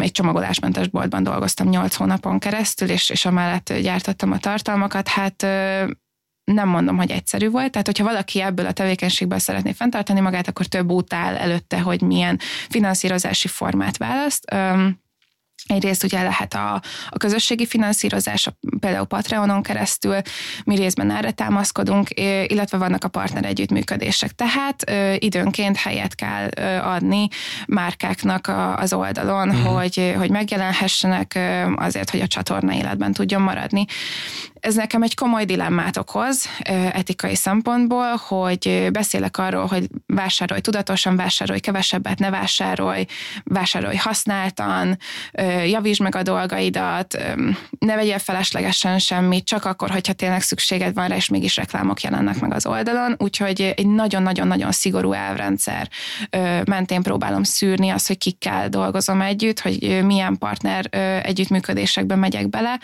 [0.00, 5.42] egy csomagolásmentes boltban dolgoztam 8 hónapon keresztül, és, és amellett gyártottam a tartalmakat, hát
[6.44, 10.66] nem mondom, hogy egyszerű volt, tehát hogyha valaki ebből a tevékenységből szeretné fenntartani magát, akkor
[10.66, 14.54] több út áll előtte, hogy milyen finanszírozási formát választ.
[15.66, 18.48] Egyrészt ugye lehet a, a közösségi finanszírozás,
[18.80, 20.16] például Patreonon keresztül,
[20.64, 22.08] mi részben erre támaszkodunk,
[22.46, 24.32] illetve vannak a partner együttműködések.
[24.32, 27.28] Tehát ö, időnként helyet kell ö, adni
[27.66, 29.80] márkáknak a, az oldalon, uh-huh.
[29.80, 33.84] hogy, hogy megjelenhessenek ö, azért, hogy a csatorna életben tudjon maradni.
[34.60, 36.48] Ez nekem egy komoly dilemmát okoz
[36.92, 43.06] etikai szempontból, hogy beszélek arról, hogy vásárolj tudatosan, vásárolj kevesebbet, ne vásárolj,
[43.44, 44.98] vásárolj használtan,
[45.66, 47.18] javítsd meg a dolgaidat,
[47.78, 52.40] ne vegyél feleslegesen semmit, csak akkor, hogyha tényleg szükséged van rá, és mégis reklámok jelennek
[52.40, 53.14] meg az oldalon.
[53.18, 55.88] Úgyhogy egy nagyon-nagyon-nagyon szigorú elvrendszer
[56.64, 60.88] mentén próbálom szűrni azt, hogy kikkel dolgozom együtt, hogy milyen partner
[61.24, 62.80] együttműködésekben megyek bele.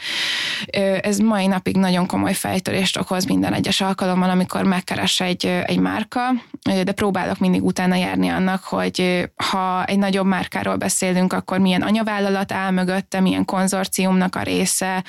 [1.01, 5.79] Ez mai nap napig nagyon komoly fejtörést okoz minden egyes alkalommal, amikor megkeres egy, egy
[5.79, 6.21] márka,
[6.85, 12.53] de próbálok mindig utána járni annak, hogy ha egy nagyobb márkáról beszélünk, akkor milyen anyavállalat
[12.53, 15.05] áll mögötte, milyen konzorciumnak a része,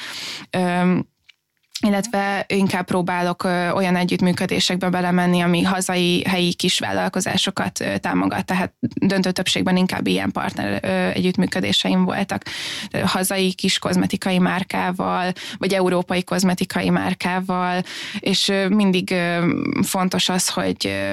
[1.79, 9.77] illetve inkább próbálok olyan együttműködésekbe belemenni, ami hazai, helyi kis vállalkozásokat támogat, tehát döntő többségben
[9.77, 10.83] inkább ilyen partner
[11.15, 12.43] együttműködéseim voltak.
[13.03, 17.83] Hazai kis kozmetikai márkával, vagy európai kozmetikai márkával,
[18.19, 19.15] és mindig
[19.81, 21.03] fontos az, hogy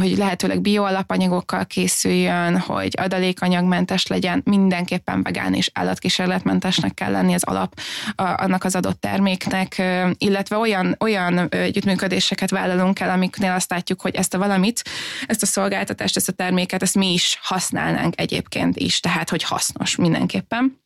[0.00, 7.80] hogy lehetőleg bioalapanyagokkal készüljön, hogy adalékanyagmentes legyen, mindenképpen vegán és állatkísérletmentesnek kell lenni az alap
[8.14, 9.82] a, annak az adott terméknek,
[10.18, 14.82] illetve olyan, olyan együttműködéseket vállalunk el, amiknél azt látjuk, hogy ezt a valamit,
[15.26, 19.96] ezt a szolgáltatást, ezt a terméket, ezt mi is használnánk egyébként is, tehát hogy hasznos
[19.96, 20.79] mindenképpen.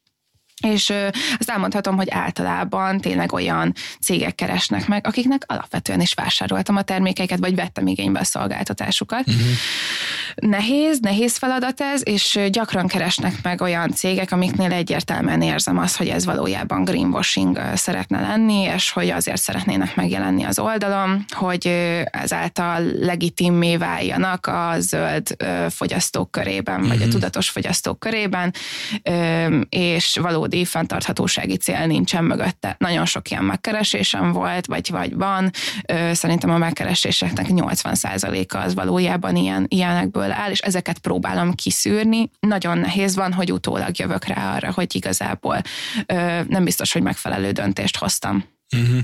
[0.65, 0.93] És
[1.39, 7.39] azt elmondhatom, hogy általában tényleg olyan cégek keresnek meg, akiknek alapvetően is vásároltam a termékeiket,
[7.39, 9.27] vagy vettem igénybe a szolgáltatásukat.
[9.27, 9.43] Uh-huh.
[10.35, 16.09] Nehéz, nehéz feladat ez, és gyakran keresnek meg olyan cégek, amiknél egyértelműen érzem azt, hogy
[16.09, 21.67] ez valójában greenwashing szeretne lenni, és hogy azért szeretnének megjelenni az oldalon, hogy
[22.05, 25.37] ezáltal legitimmé váljanak a zöld
[25.69, 27.11] fogyasztók körében, vagy a mhm.
[27.11, 28.53] tudatos fogyasztók körében,
[29.69, 32.77] és valódi fenntarthatósági cél nincsen mögötte.
[32.79, 35.51] Nagyon sok ilyen megkeresésem volt, vagy, vagy van.
[36.13, 42.31] Szerintem a megkereséseknek 80%-a az valójában ilyen, ilyenekből áll, és ezeket próbálom kiszűrni.
[42.41, 45.61] Nagyon nehéz van, hogy utólag jövök rá arra, hogy igazából
[46.47, 48.45] nem biztos, hogy megfelelő döntést hoztam.
[48.77, 49.01] Uh-huh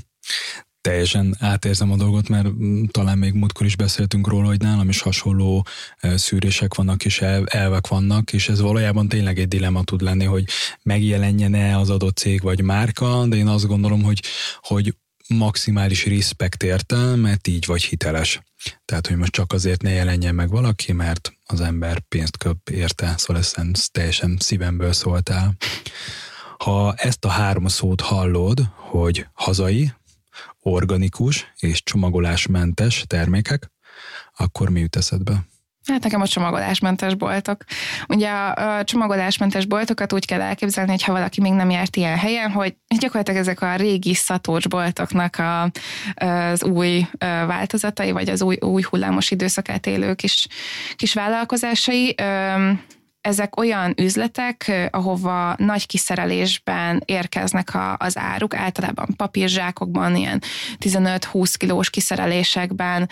[0.80, 5.00] teljesen átérzem a dolgot, mert mm, talán még múltkor is beszéltünk róla, hogy nálam is
[5.00, 5.66] hasonló
[6.00, 10.44] szűrések vannak és elvek vannak, és ez valójában tényleg egy dilema tud lenni, hogy
[10.82, 14.22] megjelenjen-e az adott cég vagy márka, de én azt gondolom, hogy,
[14.60, 14.94] hogy
[15.34, 18.40] maximális respekt érte, mert így vagy hiteles.
[18.84, 23.14] Tehát, hogy most csak azért ne jelenjen meg valaki, mert az ember pénzt köp érte,
[23.16, 25.56] szóval ezt teljesen szívemből szóltál.
[26.58, 29.92] Ha ezt a három szót hallod, hogy hazai,
[30.60, 33.70] organikus és csomagolásmentes termékek,
[34.36, 35.48] akkor mi jut eszedbe?
[35.86, 37.64] Hát nekem a csomagolásmentes boltok.
[38.08, 42.50] Ugye a, csomagolásmentes boltokat úgy kell elképzelni, hogy ha valaki még nem járt ilyen helyen,
[42.50, 45.70] hogy gyakorlatilag ezek a régi szatócs boltoknak a,
[46.24, 47.06] az új
[47.46, 50.46] változatai, vagy az új, új hullámos időszakát élő kis,
[50.96, 52.14] kis vállalkozásai
[53.20, 60.42] ezek olyan üzletek, ahova nagy kiszerelésben érkeznek a, az áruk, általában papírzsákokban, ilyen
[60.78, 63.08] 15-20 kilós kiszerelésekben,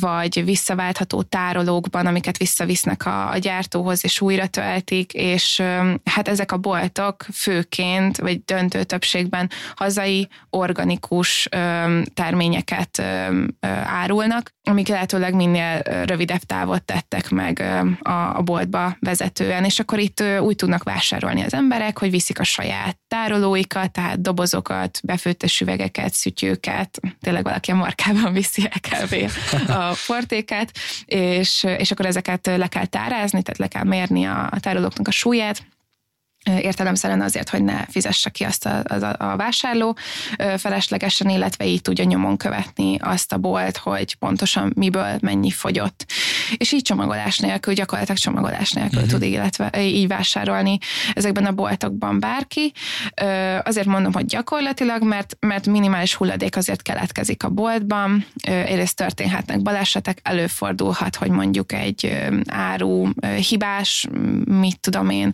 [0.00, 5.62] vagy visszaváltható tárolókban, amiket visszavisznek a, a gyártóhoz, és újra töltik, és
[6.04, 11.48] hát ezek a boltok főként, vagy döntő többségben hazai, organikus
[12.14, 13.02] terményeket
[13.84, 17.64] árulnak, amik lehetőleg minél rövidebb távot tettek meg
[18.02, 22.44] a, a boltba vezetően, és akkor itt úgy tudnak vásárolni az emberek, hogy viszik a
[22.44, 29.30] saját tárolóikat, tehát dobozokat, befőttes üvegeket, szütyőket, tényleg valaki a markában viszi el kb.
[29.70, 30.70] a portéket,
[31.04, 35.10] és, és akkor ezeket le kell tárázni, tehát le kell mérni a, a tárolóknak a
[35.10, 35.62] súlyát,
[36.44, 39.96] értelemszerűen azért, hogy ne fizesse ki azt a, a, a vásárló
[40.56, 46.06] feleslegesen, illetve így tudja nyomon követni azt a bolt, hogy pontosan miből mennyi fogyott.
[46.56, 49.12] És így csomagolás nélkül, gyakorlatilag csomagolás nélkül uh-huh.
[49.12, 50.78] tud illetve így vásárolni
[51.14, 52.72] ezekben a boltokban bárki.
[53.62, 60.18] Azért mondom, hogy gyakorlatilag, mert, mert minimális hulladék azért keletkezik a boltban, egyrészt történhetnek balesetek,
[60.22, 63.08] előfordulhat, hogy mondjuk egy áru
[63.48, 64.06] hibás,
[64.44, 65.32] mit tudom én,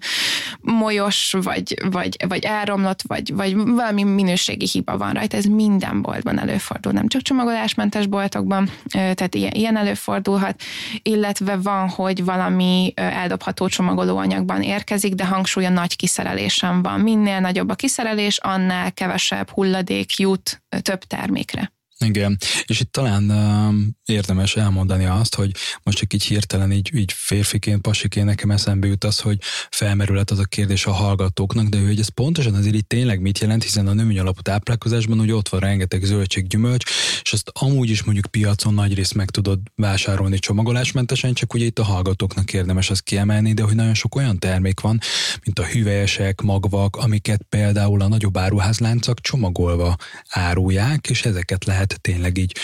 [0.60, 5.36] molyó bajos, vagy, vagy, vagy elromlott, vagy, vagy valami minőségi hiba van rajta.
[5.36, 10.62] Ez minden boltban előfordul, nem csak csomagolásmentes boltokban, tehát ilyen, ilyen előfordulhat,
[11.02, 17.00] illetve van, hogy valami eldobható csomagolóanyagban érkezik, de hangsúly a nagy kiszerelésem van.
[17.00, 21.72] Minél nagyobb a kiszerelés, annál kevesebb hulladék jut több termékre.
[22.04, 23.74] Igen, és itt talán uh,
[24.04, 25.50] érdemes elmondani azt, hogy
[25.82, 29.38] most csak így hirtelen, így, így férfiként, pasiként nekem eszembe jut az, hogy
[29.70, 33.62] felmerülhet az a kérdés a hallgatóknak, de hogy ez pontosan azért itt tényleg mit jelent,
[33.62, 36.84] hiszen a növény alapú táplálkozásban ugye ott van rengeteg zöldség, gyümölcs,
[37.22, 41.78] és azt amúgy is mondjuk piacon nagy részt meg tudod vásárolni csomagolásmentesen, csak ugye itt
[41.78, 44.98] a hallgatóknak érdemes azt kiemelni, de hogy nagyon sok olyan termék van,
[45.44, 49.96] mint a hüvelyesek, magvak, amiket például a nagyobb áruházláncak csomagolva
[50.28, 52.56] árulják, és ezeket lehet lehet tényleg így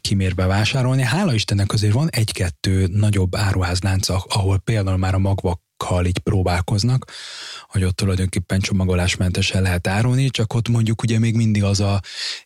[0.00, 1.02] kimérve vásárolni.
[1.02, 7.12] Hála Istennek azért van egy-kettő nagyobb áruházlánc, ahol például már a magvakkal így próbálkoznak,
[7.68, 12.00] hogy ott tulajdonképpen csomagolásmentesen lehet árulni, csak ott mondjuk ugye még mindig az a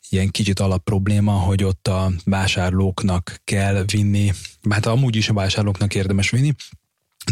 [0.08, 4.32] ilyen kicsit alap probléma, hogy ott a vásárlóknak kell vinni,
[4.70, 6.54] hát amúgy is a vásárlóknak érdemes vinni,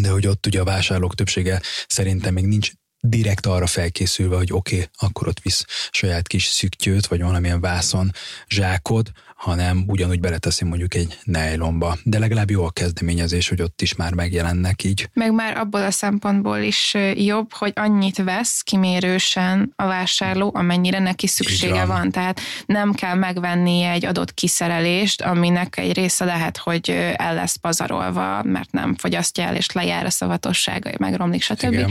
[0.00, 2.70] de hogy ott ugye a vásárlók többsége szerintem még nincs
[3.06, 8.12] direkt arra felkészülve, hogy oké, okay, akkor ott visz saját kis szüktyőt, vagy valamilyen vászon
[8.48, 9.10] zsákod,
[9.42, 11.96] hanem ugyanúgy beleteszi mondjuk egy nejlomba.
[12.02, 15.08] De legalább jó a kezdeményezés, hogy ott is már megjelennek így.
[15.12, 21.26] Meg már abból a szempontból is jobb, hogy annyit vesz kimérősen a vásárló, amennyire neki
[21.26, 21.86] szüksége van.
[21.86, 22.10] van.
[22.10, 28.42] Tehát nem kell megvenni egy adott kiszerelést, aminek egy része lehet, hogy el lesz pazarolva,
[28.42, 31.72] mert nem fogyasztja el, és lejár a szavatossága, megromlik, stb.
[31.72, 31.90] Igen.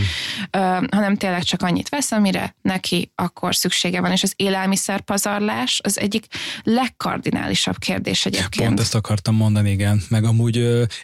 [0.58, 4.12] Uh, hanem tényleg csak annyit vesz, amire neki akkor szüksége van.
[4.12, 6.26] És az élelmiszerpazarlás az egyik
[6.64, 8.68] legkardinálisabb marginálisabb kérdés egyébként.
[8.68, 10.02] Pont ezt akartam mondani, igen.
[10.10, 10.56] Meg amúgy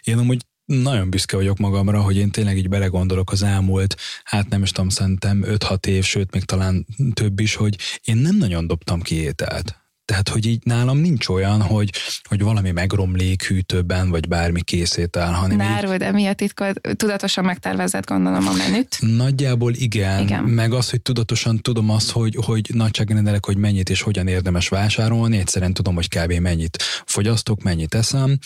[0.02, 4.62] én amúgy nagyon büszke vagyok magamra, hogy én tényleg így belegondolok az elmúlt, hát nem
[4.62, 9.00] is tudom, szerintem 5-6 év, sőt még talán több is, hogy én nem nagyon dobtam
[9.00, 9.76] ki ételt.
[10.08, 11.92] Tehát, hogy így nálam nincs olyan, hogy,
[12.22, 15.98] hogy valami megromlék hűtőben, vagy bármi készétel, hanem Nárul, így...
[15.98, 16.80] de mi a titkod?
[16.96, 18.96] Tudatosan megtervezett gondolom a menüt?
[19.00, 20.44] Nagyjából igen, igen.
[20.44, 25.38] meg az, hogy tudatosan tudom azt, hogy, hogy nagyságrendelek, hogy mennyit és hogyan érdemes vásárolni,
[25.38, 26.32] egyszerűen tudom, hogy kb.
[26.32, 28.38] mennyit fogyasztok, mennyit eszem,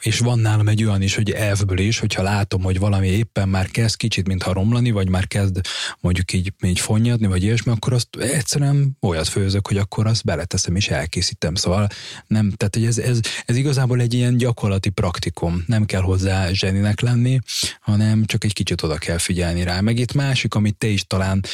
[0.00, 3.68] és van nálam egy olyan is, hogy elfből is, hogyha látom, hogy valami éppen már
[3.70, 5.60] kezd kicsit, mintha romlani, vagy már kezd
[6.00, 10.56] mondjuk így, így fonnyadni, vagy ilyesmi, akkor azt egyszerűen olyat főzök, hogy akkor azt beleteszem
[10.66, 11.54] és elkészítem.
[11.54, 11.88] Szóval
[12.26, 15.64] nem, tehát hogy ez, ez, ez igazából egy ilyen gyakorlati praktikum.
[15.66, 17.38] Nem kell hozzá zseninek lenni,
[17.80, 19.80] hanem csak egy kicsit oda kell figyelni rá.
[19.80, 21.44] Meg itt másik, amit te is talán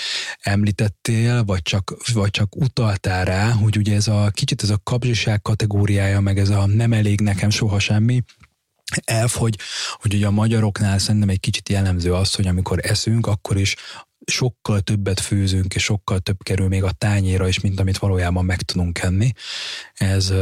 [0.41, 5.43] említettél, vagy csak, vagy csak utaltál rá, hogy ugye ez a kicsit ez a kapzsiság
[5.43, 8.23] kategóriája, meg ez a nem elég nekem soha semmi,
[9.05, 9.59] elf, hogy,
[10.01, 13.77] hogy ugye a magyaroknál szerintem egy kicsit jellemző az, hogy amikor eszünk, akkor is
[14.27, 18.63] sokkal többet főzünk, és sokkal több kerül még a tányéra is, mint amit valójában meg
[18.63, 19.33] tudunk enni.
[19.95, 20.33] Ez,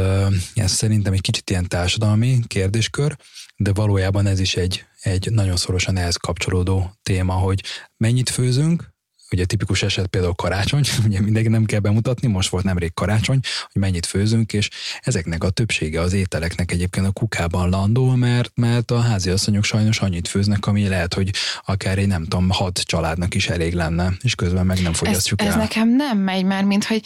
[0.53, 3.17] ez szerintem egy kicsit ilyen társadalmi kérdéskör,
[3.55, 7.63] de valójában ez is egy, egy nagyon szorosan ehhez kapcsolódó téma, hogy
[7.97, 8.92] mennyit főzünk,
[9.33, 13.39] ugye tipikus eset például karácsony, ugye mindenki nem kell bemutatni, most volt nemrég karácsony,
[13.71, 14.69] hogy mennyit főzünk, és
[15.01, 20.27] ezeknek a többsége az ételeknek egyébként a kukában landó, mert, mert a háziasszonyok sajnos annyit
[20.27, 21.31] főznek, ami lehet, hogy
[21.65, 25.47] akár egy nem tudom, hat családnak is elég lenne, és közben meg nem fogyasztjuk ez,
[25.47, 25.53] el.
[25.53, 27.01] Ez nekem nem megy már, mint hogy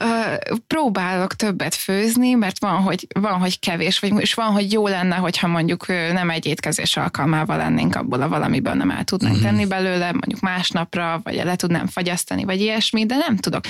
[0.00, 4.86] uh, próbálok többet főzni, mert van, hogy, van, hogy kevés, vagy, és van, hogy jó
[4.86, 9.44] lenne, hogyha mondjuk nem egy étkezés alkalmával lennénk abból a valamiből, nem el tudnánk mm-hmm.
[9.44, 13.64] tenni belőle, mondjuk másnapra, vagy le tudnám fagyasztani, vagy ilyesmi, de nem tudok.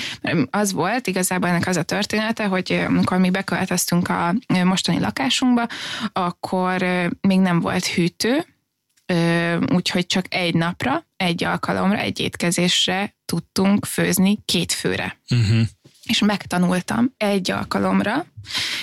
[0.51, 4.35] Az volt igazából ennek az a története, hogy amikor mi beköltöztünk a
[4.65, 5.67] mostani lakásunkba,
[6.13, 6.83] akkor
[7.21, 8.47] még nem volt hűtő,
[9.73, 15.19] úgyhogy csak egy napra, egy alkalomra, egy étkezésre tudtunk főzni két főre.
[15.31, 15.61] Uh-huh.
[16.05, 18.27] És megtanultam egy alkalomra,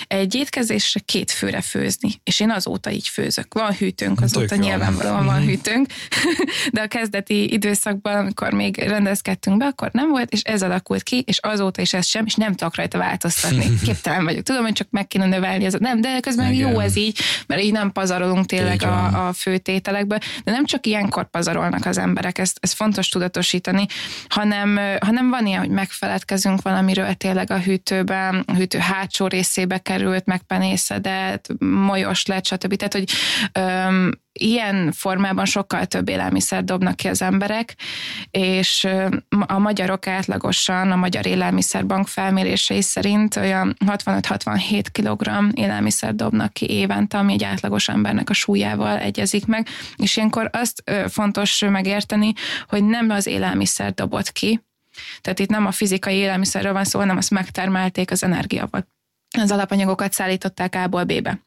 [0.06, 3.54] egy étkezésre két főre főzni, és én azóta így főzök.
[3.54, 5.48] Van hűtőnk, azóta Tök nyilvánvalóan van mhm.
[5.48, 5.86] hűtőnk,
[6.72, 11.22] de a kezdeti időszakban, amikor még rendezkedtünk be, akkor nem volt, és ez alakult ki,
[11.26, 13.66] és azóta is ez sem, és nem tudok rajta változtatni.
[13.84, 14.42] Képtelen vagyok.
[14.42, 16.70] Tudom, hogy csak meg kéne növelni, ez, nem, de közben Igen.
[16.70, 21.30] jó ez így, mert így nem pazarolunk tényleg a, a főtételekbe, de nem csak ilyenkor
[21.30, 23.86] pazarolnak az emberek, ezt, ez fontos tudatosítani,
[24.28, 29.78] hanem, hanem van ilyen, hogy megfeledkezünk valamiről tényleg a hűtőben, a hűtő hátsó rész részébe
[29.78, 32.74] került, megpenészedett, molyos lett, stb.
[32.74, 33.10] Tehát, hogy
[33.52, 37.76] öm, ilyen formában sokkal több élelmiszer dobnak ki az emberek,
[38.30, 38.88] és
[39.46, 47.18] a magyarok átlagosan a Magyar Élelmiszerbank felmérései szerint olyan 65-67 kg élelmiszer dobnak ki évente,
[47.18, 52.32] ami egy átlagos embernek a súlyával egyezik meg, és ilyenkor azt fontos megérteni,
[52.68, 54.60] hogy nem az élelmiszer dobott ki,
[55.20, 58.86] tehát itt nem a fizikai élelmiszerről van szó, hanem azt megtermelték az energiával
[59.38, 61.42] az alapanyagokat szállították A-ból B-be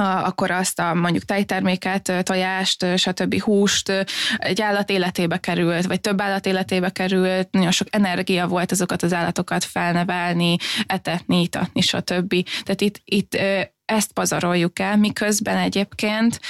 [0.00, 3.40] akkor azt a mondjuk tejterméket, tojást, stb.
[3.40, 4.06] húst
[4.36, 9.12] egy állat életébe került, vagy több állat életébe került, nagyon sok energia volt azokat az
[9.12, 10.56] állatokat felnevelni,
[10.86, 12.34] etetni, itatni, stb.
[12.62, 13.38] Tehát itt, itt
[13.84, 16.40] ezt pazaroljuk el, miközben egyébként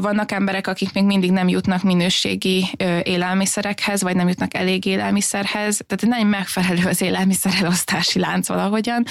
[0.00, 2.66] vannak emberek, akik még mindig nem jutnak minőségi
[3.02, 9.04] élelmiszerekhez, vagy nem jutnak elég élelmiszerhez, tehát nem megfelelő az élelmiszer elosztási lánc valahogyan.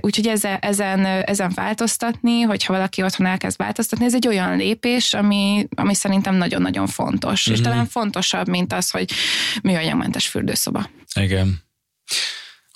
[0.00, 5.66] Úgyhogy ezen, ezen, ezen változtatni, hogyha valaki otthon elkezd változtatni, ez egy olyan lépés, ami,
[5.76, 7.58] ami szerintem nagyon-nagyon fontos, mm-hmm.
[7.58, 7.70] és mhm.
[7.70, 9.10] talán fontosabb, mint az, hogy
[9.62, 10.90] műanyagmentes fürdőszoba.
[11.14, 11.66] Igen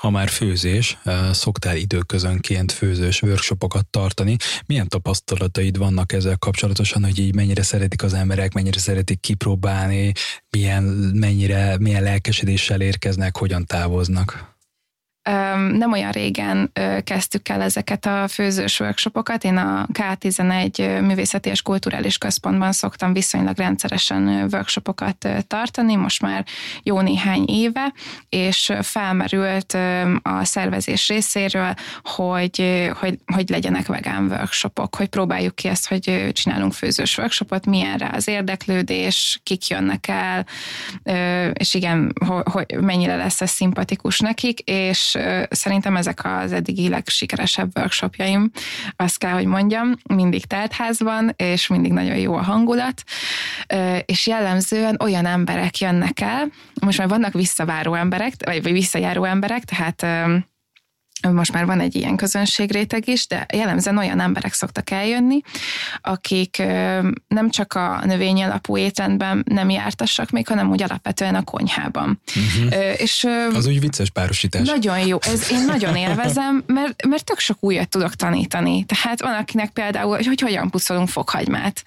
[0.03, 4.37] ha már főzés, eh, szoktál időközönként főzős workshopokat tartani.
[4.67, 10.13] Milyen tapasztalataid vannak ezzel kapcsolatosan, hogy így mennyire szeretik az emberek, mennyire szeretik kipróbálni,
[10.51, 10.83] milyen,
[11.15, 14.52] mennyire, milyen lelkesedéssel érkeznek, hogyan távoznak?
[15.73, 16.73] Nem olyan régen
[17.05, 19.45] kezdtük el ezeket a főzős workshopokat.
[19.45, 26.45] Én a K11 Művészeti és Kulturális Központban szoktam viszonylag rendszeresen workshopokat tartani, most már
[26.83, 27.93] jó néhány éve,
[28.29, 29.77] és felmerült
[30.23, 36.73] a szervezés részéről, hogy, hogy, hogy legyenek vegán workshopok, hogy próbáljuk ki ezt, hogy csinálunk
[36.73, 40.47] főzős workshopot, milyen rá az érdeklődés, kik jönnek el,
[41.53, 42.13] és igen,
[42.45, 45.12] hogy mennyire lesz ez szimpatikus nekik, és
[45.51, 48.51] szerintem ezek az eddigi legsikeresebb workshopjaim,
[48.97, 53.03] azt kell, hogy mondjam, mindig teltházban, és mindig nagyon jó a hangulat,
[54.05, 56.49] és jellemzően olyan emberek jönnek el,
[56.81, 60.07] most már vannak visszaváró emberek, vagy visszajáró emberek, tehát
[61.31, 65.41] most már van egy ilyen közönségréteg is, de jellemzően olyan emberek szoktak eljönni,
[66.01, 66.63] akik
[67.29, 72.21] nem csak a növény alapú étrendben nem jártassak még, hanem úgy alapvetően a konyhában.
[72.37, 73.01] Uh-huh.
[73.01, 74.69] És, Az úgy vicces párosítás.
[74.69, 78.85] Nagyon jó, ez én nagyon élvezem, mert, mert tök sok újat tudok tanítani.
[78.85, 81.83] Tehát van akinek például, hogy, hogy hogyan pucolunk fokhagymát,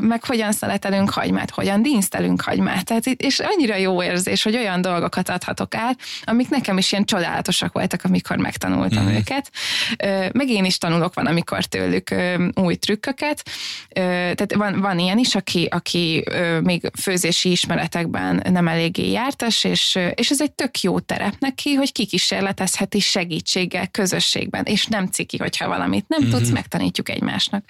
[0.00, 2.84] meg hogyan szeletelünk hagymát, hogyan dinsztelünk hagymát.
[2.84, 7.72] Tehát, és annyira jó érzés, hogy olyan dolgokat adhatok át, amik nekem is ilyen csodálatosak
[7.72, 9.14] voltak, amikor megtanultam mm.
[9.14, 9.50] őket.
[10.32, 12.14] Meg én is tanulok van, amikor tőlük
[12.54, 13.42] új trükköket.
[13.92, 16.24] Tehát van, van ilyen is, aki, aki
[16.62, 21.92] még főzési ismeretekben nem eléggé jártas, és, és ez egy tök jó terep neki, hogy
[21.92, 26.30] kikísérletezheti segítséggel, közösségben, és nem ciki, hogyha valamit nem mm-hmm.
[26.30, 27.64] tudsz, megtanítjuk egymásnak.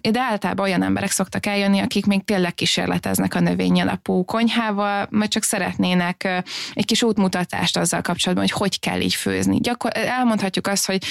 [0.00, 5.30] De általában olyan emberek szoktak eljönni, akik még tényleg kísérleteznek a növény alapú konyhával, majd
[5.30, 6.42] csak szeretnének
[6.74, 11.04] egy kis útmutatást azzal kapcsolatban, hogy hogy kell így főzni gyakor, elmondhatjuk azt, hogy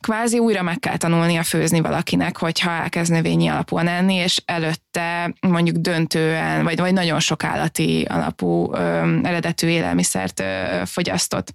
[0.00, 5.76] kvázi újra meg kell tanulnia főzni valakinek, hogyha elkezd növényi alapúan enni, és előtte mondjuk
[5.76, 11.52] döntően, vagy, vagy nagyon sok állati alapú ö, eredetű élelmiszert ö, fogyasztott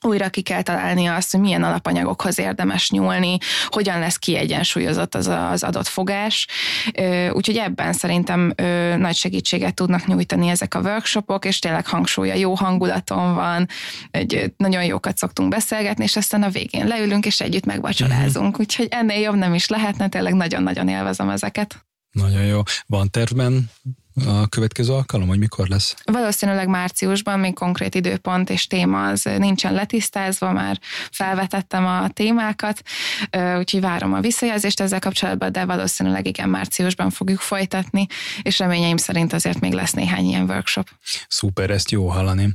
[0.00, 5.62] újra ki kell találni azt, hogy milyen alapanyagokhoz érdemes nyúlni, hogyan lesz kiegyensúlyozott az az
[5.62, 6.46] adott fogás.
[7.32, 8.54] Úgyhogy ebben szerintem
[8.98, 13.68] nagy segítséget tudnak nyújtani ezek a workshopok, és tényleg hangsúlya jó hangulaton van,
[14.10, 18.46] egy, nagyon jókat szoktunk beszélgetni, és aztán a végén leülünk, és együtt megvacsorázunk.
[18.46, 18.60] Mm-hmm.
[18.60, 21.86] Úgyhogy ennél jobb nem is lehetne, tényleg nagyon-nagyon élvezem ezeket.
[22.10, 22.62] Nagyon jó.
[22.86, 23.70] Van tervben
[24.26, 25.94] a következő alkalom, hogy mikor lesz?
[26.04, 30.78] Valószínűleg márciusban, még konkrét időpont és téma az nincsen letisztázva, már
[31.10, 32.82] felvetettem a témákat,
[33.58, 38.06] úgyhogy várom a visszajelzést ezzel kapcsolatban, de valószínűleg igen, márciusban fogjuk folytatni,
[38.42, 40.88] és reményeim szerint azért még lesz néhány ilyen workshop.
[41.28, 42.48] Szuper, ezt jó hallani.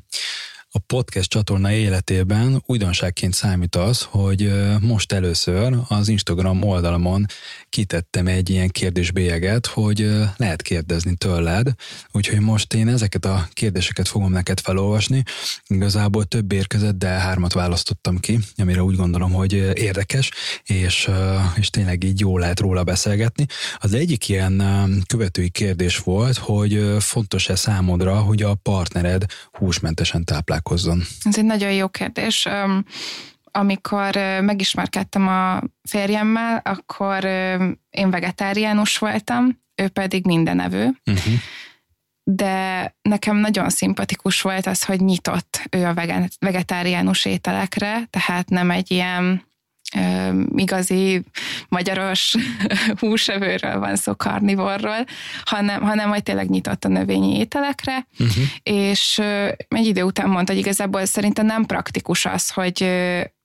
[0.75, 4.51] A podcast csatorna életében újdonságként számít az, hogy
[4.81, 7.25] most először az Instagram oldalamon
[7.69, 11.73] kitettem egy ilyen kérdésbélyeget, hogy lehet kérdezni tőled,
[12.11, 15.23] úgyhogy most én ezeket a kérdéseket fogom neked felolvasni.
[15.67, 20.31] Igazából több érkezett, de hármat választottam ki, amire úgy gondolom, hogy érdekes,
[20.63, 21.09] és,
[21.55, 23.45] és tényleg így jó lehet róla beszélgetni.
[23.77, 24.63] Az egyik ilyen
[25.07, 30.23] követői kérdés volt, hogy fontos-e számodra, hogy a partnered húsmentesen
[30.63, 31.01] táplálkozzon?
[31.23, 32.47] Ez egy nagyon jó kérdés
[33.55, 37.25] amikor megismerkedtem a férjemmel, akkor
[37.89, 41.01] én vegetáriánus voltam, ő pedig mindenevő.
[41.05, 41.33] Uh-huh.
[42.23, 45.93] De nekem nagyon szimpatikus volt az, hogy nyitott ő a
[46.39, 49.45] vegetáriánus ételekre, tehát nem egy ilyen
[50.55, 51.23] igazi
[51.69, 52.35] magyaros
[52.99, 55.05] húsevőről van szó, karnivorról,
[55.43, 58.43] hanem, hanem majd tényleg nyitott a növényi ételekre, uh-huh.
[58.63, 59.19] és
[59.67, 62.91] egy idő után mondta, hogy igazából szerintem nem praktikus az, hogy,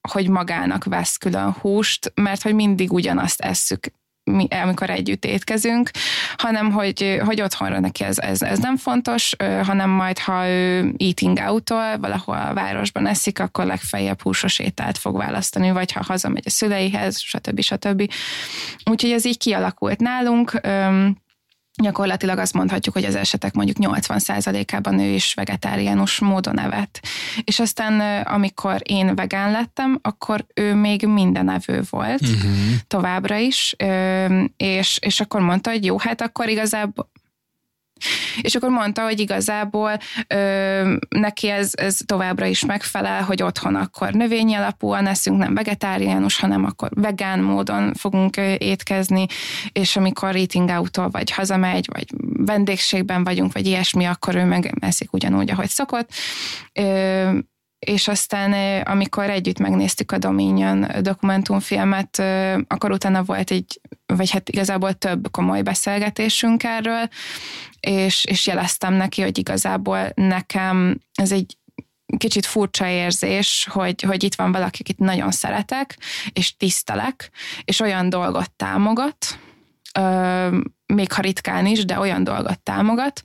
[0.09, 3.87] hogy magának vesz külön húst, mert hogy mindig ugyanazt esszük
[4.29, 5.89] mi, amikor együtt étkezünk,
[6.37, 11.37] hanem hogy, hogy otthonra neki ez, ez, ez nem fontos, hanem majd ha ő eating
[11.37, 16.49] out-tól valahol a városban eszik, akkor legfeljebb húsos ételt fog választani, vagy ha hazamegy a
[16.49, 17.61] szüleihez, stb.
[17.61, 18.11] stb.
[18.85, 20.61] Úgyhogy ez így kialakult nálunk
[21.81, 26.99] gyakorlatilag azt mondhatjuk, hogy az esetek mondjuk 80%-ában ő is vegetáriánus módon evett.
[27.43, 32.51] És aztán, amikor én vegán lettem, akkor ő még mindenevő volt, uh-huh.
[32.87, 33.75] továbbra is,
[34.57, 37.09] és, és akkor mondta, hogy jó, hát akkor igazából
[38.41, 39.97] és akkor mondta, hogy igazából
[40.27, 46.39] ö, neki ez, ez továbbra is megfelel, hogy otthon akkor növényi alapúan eszünk, nem vegetáriánus,
[46.39, 49.25] hanem akkor vegán módon fogunk étkezni,
[49.71, 52.07] és amikor eating out vagy hazamegy, vagy
[52.45, 56.09] vendégségben vagyunk, vagy ilyesmi, akkor ő meg eszik ugyanúgy, ahogy szokott.
[56.73, 57.29] Ö,
[57.79, 62.19] és aztán amikor együtt megnéztük a Dominion dokumentumfilmet,
[62.67, 67.09] akkor utána volt egy, vagy hát igazából több komoly beszélgetésünk erről,
[67.79, 71.57] és, és jeleztem neki, hogy igazából nekem ez egy
[72.17, 75.97] kicsit furcsa érzés, hogy, hogy itt van valaki, akit nagyon szeretek,
[76.33, 77.29] és tisztelek,
[77.63, 79.39] és olyan dolgot támogat,
[80.85, 83.21] még ha ritkán is, de olyan dolgot támogat,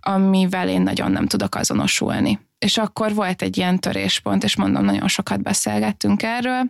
[0.00, 2.45] amivel én nagyon nem tudok azonosulni.
[2.58, 6.62] És akkor volt egy ilyen töréspont, és mondom, nagyon sokat beszélgettünk erről,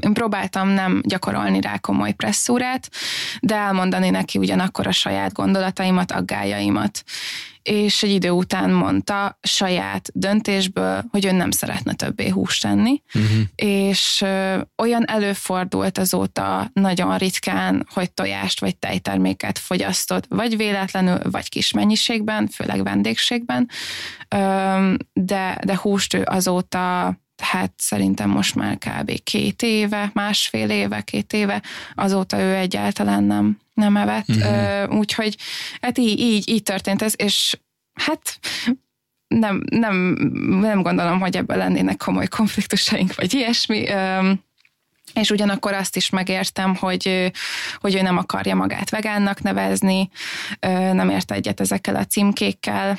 [0.00, 2.90] én próbáltam nem gyakorolni rá komoly presszúrát,
[3.40, 7.04] de elmondani neki ugyanakkor a saját gondolataimat, aggájaimat.
[7.62, 13.40] És egy idő után mondta saját döntésből, hogy ő nem szeretne többé húst tenni, uh-huh.
[13.54, 21.48] és ö, olyan előfordult azóta nagyon ritkán, hogy tojást vagy tejterméket fogyasztott, vagy véletlenül, vagy
[21.48, 23.68] kis mennyiségben, főleg vendégségben,
[24.28, 29.22] ö, de, de húst ő azóta tehát szerintem most már kb.
[29.22, 31.62] két éve, másfél éve, két éve,
[31.94, 34.28] azóta ő egyáltalán nem, nem evett.
[34.28, 34.96] Uh-huh.
[34.98, 35.36] Úgyhogy
[35.80, 37.58] hát így, így, így történt ez, és
[37.94, 38.38] hát
[39.26, 39.94] nem, nem,
[40.60, 43.86] nem gondolom, hogy ebből lennének komoly konfliktusaink, vagy ilyesmi.
[45.14, 47.32] És ugyanakkor azt is megértem, hogy,
[47.76, 50.10] hogy ő nem akarja magát vegánnak nevezni,
[50.92, 52.98] nem ért egyet ezekkel a címkékkel,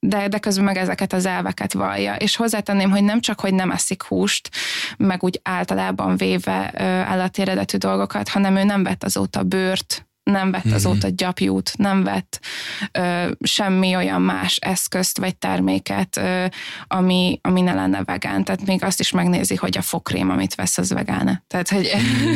[0.00, 2.14] de, de közben meg ezeket az elveket vallja.
[2.14, 4.50] És hozzátenném, hogy nem csak, hogy nem eszik húst,
[4.96, 6.72] meg úgy általában véve
[7.06, 10.76] állati eredetű dolgokat, hanem ő nem vett azóta bőrt, nem vett mm-hmm.
[10.76, 12.40] azóta gyapjút, nem vett
[12.92, 16.44] ö, semmi olyan más eszközt vagy terméket, ö,
[16.86, 18.44] ami, ami ne lenne vegán.
[18.44, 22.34] Tehát még azt is megnézi, hogy a fokrém, amit vesz, az vegán Tehát, hogy mm-hmm.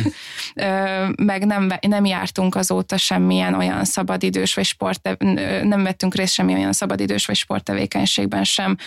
[0.65, 5.17] ö, meg nem, nem jártunk azóta semmilyen olyan szabadidős vagy sport,
[5.63, 8.77] nem vettünk részt semmi olyan szabadidős vagy sporttevékenységben sem,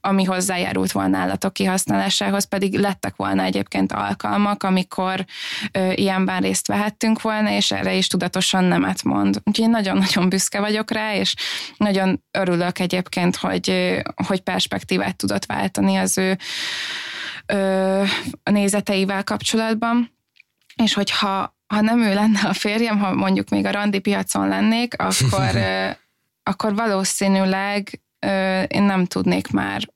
[0.00, 5.24] ami hozzájárult volna állatok kihasználásához, pedig lettek volna egyébként alkalmak, amikor
[5.72, 9.40] ö, ilyenben részt vehettünk volna, és erre is tudatos tudatosan nemet mond.
[9.44, 11.34] Úgyhogy én nagyon-nagyon büszke vagyok rá, és
[11.76, 16.38] nagyon örülök egyébként, hogy, hogy perspektívát tudott váltani az ő
[17.46, 18.04] ö,
[18.42, 20.12] nézeteivel kapcsolatban.
[20.76, 24.94] És hogyha ha nem ő lenne a férjem, ha mondjuk még a randi piacon lennék,
[25.02, 25.50] akkor,
[26.50, 28.00] akkor valószínűleg
[28.68, 29.88] én nem tudnék már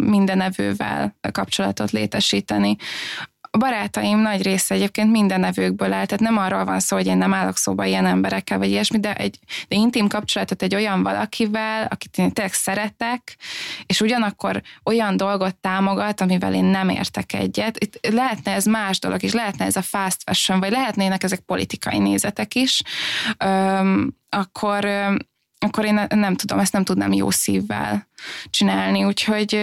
[0.00, 2.76] minden evővel kapcsolatot létesíteni
[3.56, 7.16] a barátaim nagy része egyébként minden nevőkből áll, tehát nem arról van szó, hogy én
[7.16, 9.38] nem állok szóba ilyen emberekkel, vagy ilyesmi, de egy
[9.68, 13.36] de intim kapcsolatot egy olyan valakivel, akit én tényleg szeretek,
[13.86, 17.84] és ugyanakkor olyan dolgot támogat, amivel én nem értek egyet.
[17.84, 21.98] Itt lehetne ez más dolog is, lehetne ez a fast fashion, vagy lehetnének ezek politikai
[21.98, 22.82] nézetek is,
[23.38, 24.88] öm, akkor
[25.66, 28.06] akkor én nem tudom, ezt nem tudnám jó szívvel
[28.50, 29.58] csinálni, úgyhogy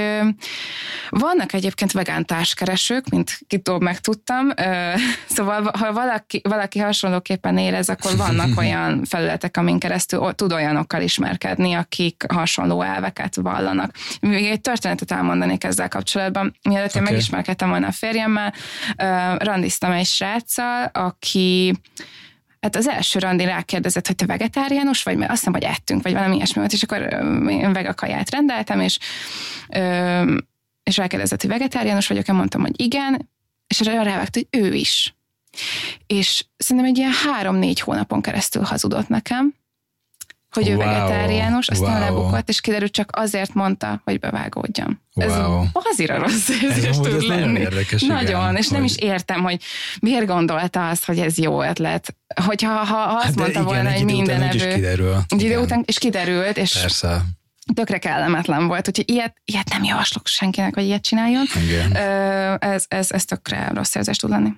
[1.09, 4.49] vannak egyébként vegán társkeresők, mint kitól megtudtam,
[5.35, 11.73] szóval ha valaki, valaki hasonlóképpen érez, akkor vannak olyan felületek, amin keresztül tud olyanokkal ismerkedni,
[11.73, 13.95] akik hasonló elveket vallanak.
[14.19, 16.55] Még egy történetet elmondanék ezzel kapcsolatban.
[16.63, 17.01] Mielőtt okay.
[17.01, 18.53] én megismerkedtem volna a férjemmel,
[19.37, 21.73] randiztam egy sráccal, aki
[22.63, 26.13] hát az első randi rákérdezett, hogy te vegetáriánus vagy, mert azt hiszem, hogy ettünk, vagy
[26.13, 27.01] valami ilyesmi volt, és akkor
[27.49, 28.99] én vegakaját rendeltem, és,
[30.83, 33.29] és rákérdezett, hogy vegetáriánus vagyok, én mondtam, hogy igen,
[33.67, 35.15] és rávágta, hogy ő is.
[36.07, 39.53] És szerintem egy ilyen három-négy hónapon keresztül hazudott nekem,
[40.53, 40.85] hogy ő wow.
[40.85, 41.99] vegetáriánus, aztán wow.
[41.99, 45.01] lebukott, és kiderült csak azért mondta, hogy bevágódjam.
[45.13, 45.27] Wow.
[45.27, 47.41] Ez azira rossz érzés tud lenni.
[47.41, 48.77] Nagyon érdekes, Nagyon, igen, és hogy...
[48.77, 49.61] nem is értem, hogy
[49.99, 52.15] miért gondolta azt, hogy ez jó ötlet.
[52.45, 54.69] Hogyha ha azt hát mondta igen, volna, hogy minden evő...
[55.27, 57.21] Egy idő után, és kiderült, és Persze
[57.73, 61.45] tökre kellemetlen volt, úgyhogy ilyet, ilyet nem javaslok senkinek, hogy ilyet csináljon.
[61.63, 61.95] Igen.
[62.57, 64.49] Ez, ez, ez tökre rossz érzés tud lenni.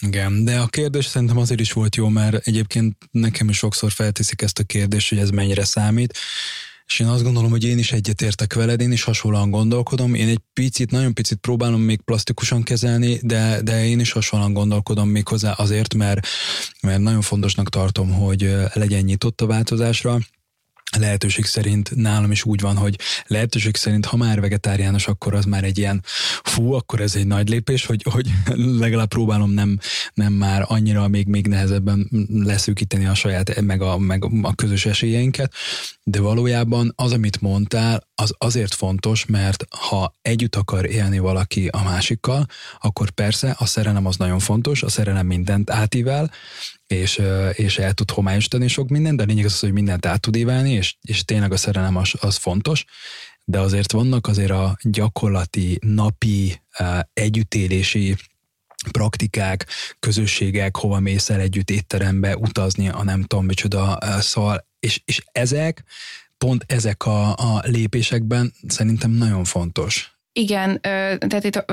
[0.00, 4.42] Igen, de a kérdés szerintem azért is volt jó, mert egyébként nekem is sokszor felteszik
[4.42, 6.18] ezt a kérdést, hogy ez mennyire számít,
[6.86, 10.14] és én azt gondolom, hogy én is egyetértek veled, én is hasonlóan gondolkodom.
[10.14, 15.08] Én egy picit, nagyon picit próbálom még plastikusan kezelni, de, de én is hasonlóan gondolkodom
[15.08, 16.26] még hozzá azért, mert,
[16.80, 20.18] mert nagyon fontosnak tartom, hogy legyen nyitott a változásra
[20.96, 25.64] lehetőség szerint nálam is úgy van, hogy lehetőség szerint, ha már vegetáriánus, akkor az már
[25.64, 26.02] egy ilyen
[26.42, 28.30] fú, akkor ez egy nagy lépés, hogy, hogy
[28.84, 29.78] legalább próbálom nem,
[30.14, 35.52] nem már annyira még, még nehezebben leszűkíteni a saját, meg a, meg a közös esélyeinket,
[36.02, 41.82] de valójában az, amit mondtál, az azért fontos, mert ha együtt akar élni valaki a
[41.82, 42.46] másikkal,
[42.80, 46.30] akkor persze a szerelem az nagyon fontos, a szerelem mindent átível,
[46.88, 47.22] és,
[47.52, 50.72] és el tud homályosítani sok mindent, de a lényeg az, hogy mindent át tud évelni,
[50.72, 52.84] és, és tényleg a szerelem az, az fontos,
[53.44, 56.62] de azért vannak azért a gyakorlati, napi,
[57.12, 58.16] együttélési
[58.90, 59.66] praktikák,
[59.98, 65.84] közösségek, hova mész el együtt étterembe, utazni, a nem tudom micsoda, szóval, és, és ezek,
[66.38, 70.17] pont ezek a, a lépésekben szerintem nagyon fontos.
[70.38, 71.64] Igen, tehát itt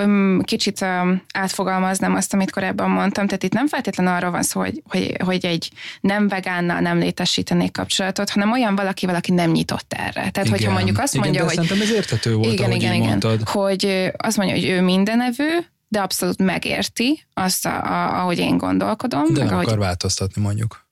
[0.43, 0.85] kicsit
[1.33, 5.45] átfogalmaznám azt, amit korábban mondtam, tehát itt nem feltétlenül arról van szó, hogy, hogy, hogy
[5.45, 10.11] egy nem vegánnal nem létesítenék kapcsolatot, hanem olyan valaki, valaki nem nyitott erre.
[10.11, 11.53] Tehát, igen, hogyha mondjuk azt mondja, igen, hogy...
[11.53, 13.49] szerintem ez értető volt, igen, igen, igen, mondtad.
[13.49, 19.23] Hogy azt mondja, hogy ő mindenevő, de abszolút megérti azt, a, a, ahogy én gondolkodom.
[19.23, 19.65] De meg nem ahogy...
[19.65, 20.84] akar változtatni mondjuk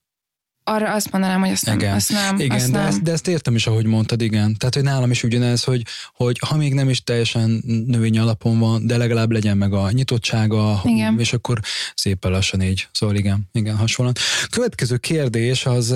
[0.64, 1.80] arra azt mondanám, hogy azt nem.
[1.80, 2.88] Igen, azt nem, igen azt de, nem.
[2.88, 4.56] Ezt, de ezt értem is, ahogy mondtad, igen.
[4.58, 5.84] Tehát, hogy nálam is ugyanez, hogy,
[6.14, 10.82] hogy ha még nem is teljesen növény alapon van, de legalább legyen meg a nyitottsága,
[10.84, 11.20] igen.
[11.20, 11.60] és akkor
[11.96, 12.88] szépen lassan így.
[12.92, 14.16] Szóval igen, igen, hasonlóan.
[14.50, 15.96] Következő kérdés az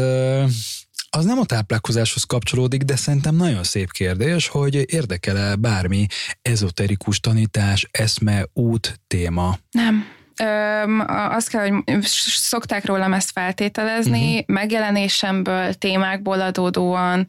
[1.09, 6.05] az nem a táplálkozáshoz kapcsolódik, de szerintem nagyon szép kérdés, hogy érdekel-e bármi
[6.41, 9.57] ezoterikus tanítás, eszme, út, téma?
[9.71, 10.16] Nem.
[10.43, 12.01] Öm, azt kell, hogy
[12.35, 14.55] szokták rólam ezt feltételezni, uh-huh.
[14.55, 17.27] megjelenésemből, témákból adódóan,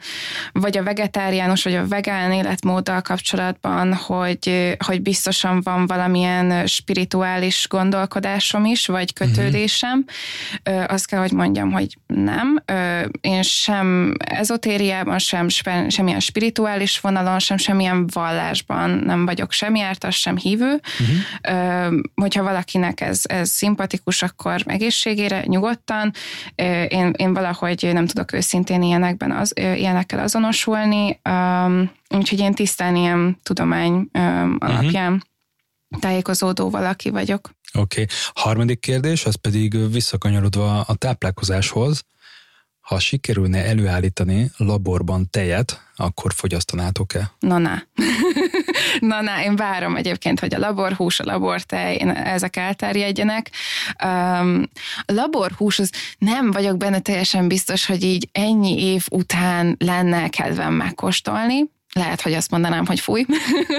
[0.52, 8.64] vagy a vegetáriánus, vagy a vegán életmóddal kapcsolatban, hogy, hogy biztosan van valamilyen spirituális gondolkodásom
[8.64, 10.04] is, vagy kötődésem.
[10.64, 10.84] Uh-huh.
[10.88, 12.62] Azt kell, hogy mondjam, hogy nem.
[13.20, 15.48] Én sem ezotériában, sem
[15.88, 20.80] semmilyen spirituális vonalon, sem semmilyen vallásban nem vagyok sem jártas, sem hívő.
[21.00, 22.00] Uh-huh.
[22.14, 26.12] Hogyha valakinek valakinek ez, ez szimpatikus, akkor egészségére nyugodtan.
[26.88, 31.20] Én, én valahogy nem tudok őszintén ilyenekben az, ilyenekkel azonosulni,
[32.08, 34.08] úgyhogy én tisztán ilyen tudomány
[34.58, 36.00] alapján uh-huh.
[36.00, 37.50] tájékozódó valaki vagyok.
[37.72, 38.02] Oké.
[38.02, 38.16] Okay.
[38.34, 42.02] Harmadik kérdés, az pedig visszakanyarodva a táplálkozáshoz.
[42.88, 47.30] Ha sikerülne előállítani laborban tejet, akkor fogyasztanátok-e?
[47.38, 47.82] Na, na.
[49.00, 53.50] na, na, én várom egyébként, hogy a laborhús, a labortej, ezek elterjedjenek.
[54.04, 54.68] Um,
[55.02, 60.74] a laborhús, az nem vagyok benne teljesen biztos, hogy így ennyi év után lenne kedvem
[60.74, 63.24] megkóstolni, lehet, hogy azt mondanám, hogy fúj,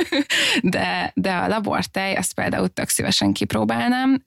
[0.62, 4.22] de, de a labortej, azt például tök szívesen kipróbálnám.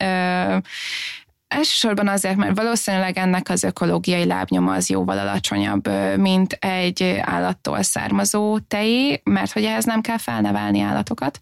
[1.55, 8.59] Elsősorban azért, mert valószínűleg ennek az ökológiai lábnyoma az jóval alacsonyabb, mint egy állattól származó
[8.59, 11.39] tejé, mert hogy ehhez nem kell felnevelni állatokat,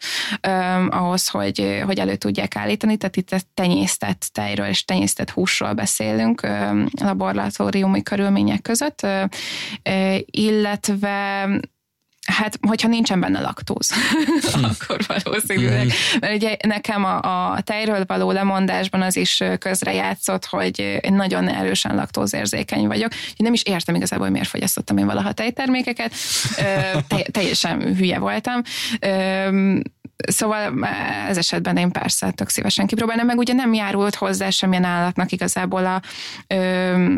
[0.48, 6.42] um, ahhoz, hogy, hogy elő tudják állítani, tehát itt tenyésztett tejről és tenyésztett húsról beszélünk
[6.44, 11.48] um, laboratóriumi körülmények között, uh, illetve
[12.28, 13.92] Hát, hogyha nincsen benne laktóz,
[14.54, 14.64] hm.
[14.64, 15.92] akkor valószínűleg.
[16.20, 21.96] Mert ugye nekem a, a tejről való lemondásban az is közrejátszott, hogy én nagyon erősen
[21.96, 23.14] laktózérzékeny vagyok.
[23.14, 26.14] Én nem is értem igazából, hogy miért fogyasztottam én valaha tejtermékeket.
[27.08, 28.62] Te, teljesen hülye voltam.
[30.28, 30.88] Szóval
[31.28, 35.86] ez esetben én persze tök szívesen kipróbálnám, meg ugye nem járult hozzá semmilyen állatnak igazából
[35.86, 36.02] a
[36.48, 37.14] ö,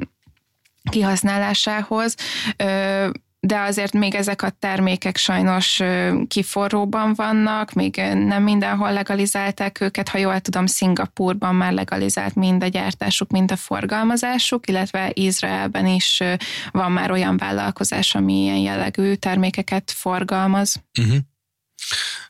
[0.89, 2.15] kihasználásához.
[2.57, 3.09] Ö,
[3.45, 5.81] de azért még ezek a termékek sajnos
[6.27, 12.67] kiforróban vannak, még nem mindenhol legalizálták őket, ha jól tudom, Szingapurban már legalizált mind a
[12.67, 16.23] gyártásuk, mind a forgalmazásuk, illetve Izraelben is
[16.71, 20.83] van már olyan vállalkozás, ami ilyen jellegű termékeket forgalmaz.
[20.99, 21.17] Uh-huh.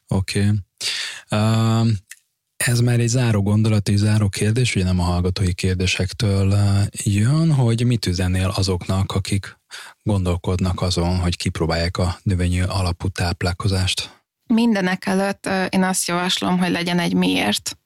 [0.07, 0.49] Oké.
[1.29, 1.91] Okay.
[2.67, 6.53] Ez már egy záró gondolat, egy záró kérdés, ugye nem a hallgatói kérdésektől
[6.91, 9.57] jön, hogy mit üzennél azoknak, akik
[10.03, 14.21] gondolkodnak azon, hogy kipróbálják a növényi alapú táplálkozást?
[14.47, 17.77] Mindenek előtt én azt javaslom, hogy legyen egy miért,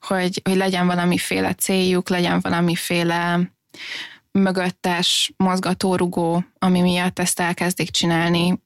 [0.00, 3.52] hogy, hogy legyen valamiféle céljuk, legyen valamiféle
[4.32, 8.62] mögöttes mozgatórugó, ami miatt ezt elkezdik csinálni,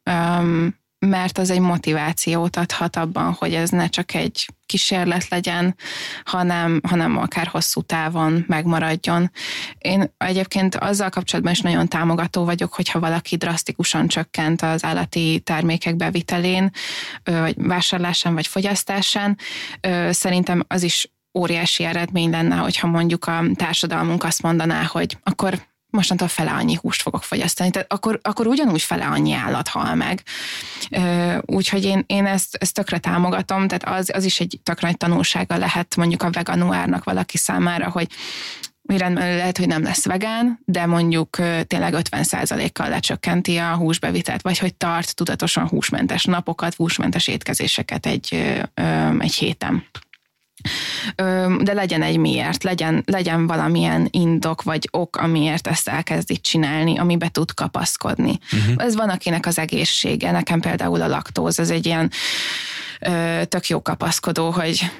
[1.06, 5.76] mert az egy motivációt adhat abban, hogy ez ne csak egy kísérlet legyen,
[6.24, 9.30] hanem, hanem akár hosszú távon megmaradjon.
[9.78, 15.96] Én egyébként azzal kapcsolatban is nagyon támogató vagyok, hogyha valaki drasztikusan csökkent az állati termékek
[15.96, 16.70] bevitelén,
[17.22, 19.38] vagy vásárlásán, vagy fogyasztásán.
[20.10, 26.28] Szerintem az is óriási eredmény lenne, hogyha mondjuk a társadalmunk azt mondaná, hogy akkor mostantól
[26.28, 30.22] fele annyi húst fogok fogyasztani, tehát akkor, akkor ugyanúgy fele annyi állat hal meg.
[31.40, 35.56] Úgyhogy én, én ezt, ezt tökre támogatom, tehát az, az is egy tök nagy tanulsága
[35.56, 38.08] lehet mondjuk a veganuárnak valaki számára, hogy
[38.86, 41.36] rendben lehet, hogy nem lesz vegán, de mondjuk
[41.66, 48.60] tényleg 50%-kal lecsökkenti a húsbevitelt, vagy hogy tart tudatosan húsmentes napokat, húsmentes étkezéseket egy,
[49.18, 49.84] egy héten
[51.60, 57.28] de legyen egy miért, legyen, legyen valamilyen indok vagy ok, amiért ezt elkezdi csinálni, amibe
[57.28, 58.38] tud kapaszkodni.
[58.52, 58.84] Uh-huh.
[58.84, 62.10] Ez van, akinek az egészsége, nekem például a laktóz, ez egy ilyen
[63.00, 64.90] ö, tök jó kapaszkodó, hogy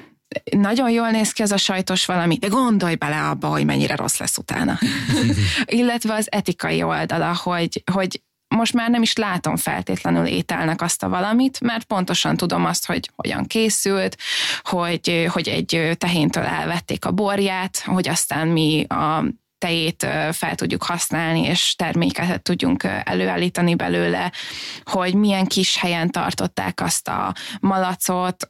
[0.51, 4.17] nagyon jól néz ki ez a sajtos valami, de gondolj bele abba, hogy mennyire rossz
[4.17, 4.79] lesz utána.
[5.65, 8.21] Illetve az etikai oldala, hogy, hogy
[8.55, 13.09] most már nem is látom feltétlenül ételnek azt a valamit, mert pontosan tudom azt, hogy
[13.15, 14.17] hogyan készült,
[14.61, 19.23] hogy, hogy egy tehéntől elvették a borját, hogy aztán mi a
[19.57, 24.31] tejét fel tudjuk használni, és terméket tudjunk előállítani belőle,
[24.83, 28.47] hogy milyen kis helyen tartották azt a malacot,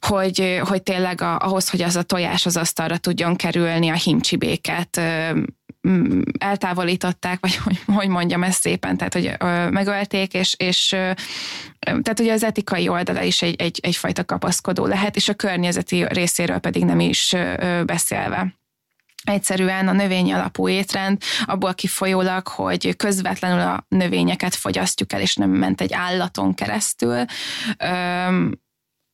[0.00, 5.00] hogy, hogy tényleg ahhoz, hogy az a tojás az asztalra tudjon kerülni, a himcsibéket
[6.38, 9.36] eltávolították, vagy hogy, hogy mondjam ezt szépen, tehát hogy
[9.70, 10.88] megölték, és, és
[11.78, 16.58] tehát ugye az etikai oldala is egy, egy, egyfajta kapaszkodó lehet, és a környezeti részéről
[16.58, 17.34] pedig nem is
[17.84, 18.54] beszélve.
[19.24, 25.50] egyszerűen a növény alapú étrend, abból kifolyólag, hogy közvetlenül a növényeket fogyasztjuk el, és nem
[25.50, 27.24] ment egy állaton keresztül,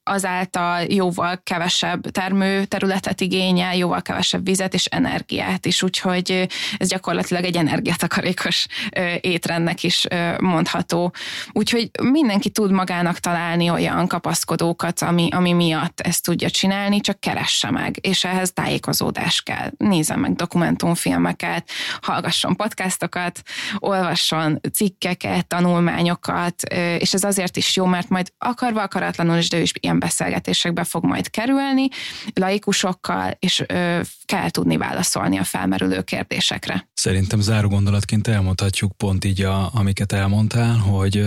[0.05, 7.57] azáltal jóval kevesebb termőterületet igényel, jóval kevesebb vizet és energiát is, úgyhogy ez gyakorlatilag egy
[7.57, 8.67] energiatakarékos
[9.21, 10.07] étrendnek is
[10.39, 11.13] mondható.
[11.53, 17.71] Úgyhogy mindenki tud magának találni olyan kapaszkodókat, ami, ami miatt ezt tudja csinálni, csak keresse
[17.71, 19.71] meg, és ehhez tájékozódás kell.
[19.77, 23.43] Nézzen meg dokumentumfilmeket, hallgasson podcastokat,
[23.79, 26.63] olvasson cikkeket, tanulmányokat,
[26.99, 30.85] és ez azért is jó, mert majd akarva akaratlanul is, de ő is ilyen beszélgetésekbe
[30.85, 31.89] fog majd kerülni,
[32.35, 36.89] laikusokkal, és ö, kell tudni válaszolni a felmerülő kérdésekre.
[36.95, 41.27] Szerintem záró gondolatként elmondhatjuk pont így, a, amiket elmondtál, hogy,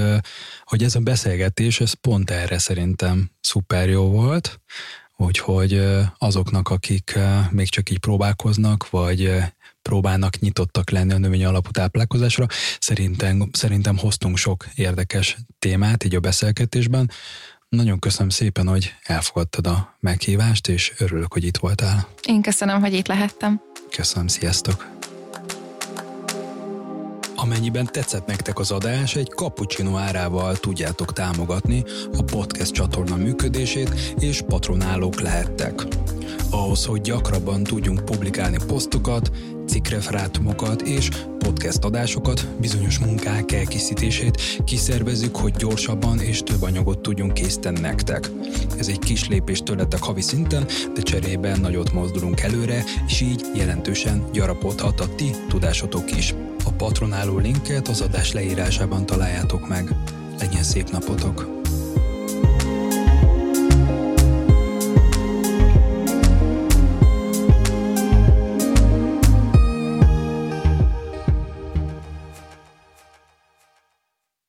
[0.63, 4.59] hogy ez a beszélgetés, ez pont erre szerintem szuper jó volt,
[5.17, 5.81] úgyhogy
[6.17, 7.19] azoknak, akik
[7.51, 9.31] még csak így próbálkoznak, vagy
[9.81, 12.45] próbálnak nyitottak lenni a növény alapú táplálkozásra.
[12.79, 17.11] Szerintem, szerintem hoztunk sok érdekes témát így a beszélgetésben.
[17.75, 22.07] Nagyon köszönöm szépen, hogy elfogadtad a meghívást, és örülök, hogy itt voltál.
[22.27, 23.61] Én köszönöm, hogy itt lehettem.
[23.89, 24.87] Köszönöm, sziasztok!
[27.35, 34.41] Amennyiben tetszett nektek az adás, egy cappuccino árával tudjátok támogatni a podcast csatorna működését, és
[34.47, 35.81] patronálók lehettek.
[36.49, 39.31] Ahhoz, hogy gyakrabban tudjunk publikálni posztokat,
[39.67, 41.09] cikkreferátumokat és
[41.39, 48.29] podcast adásokat, bizonyos munkák elkészítését kiszervezzük, hogy gyorsabban és több anyagot tudjunk készíteni nektek.
[48.77, 54.23] Ez egy kis lépés tőletek havi szinten, de cserében nagyot mozdulunk előre, és így jelentősen
[54.31, 56.33] gyarapodhat a ti tudásotok is.
[56.65, 59.95] A patronáló linket az adás leírásában találjátok meg.
[60.39, 61.64] Legyen szép napotok!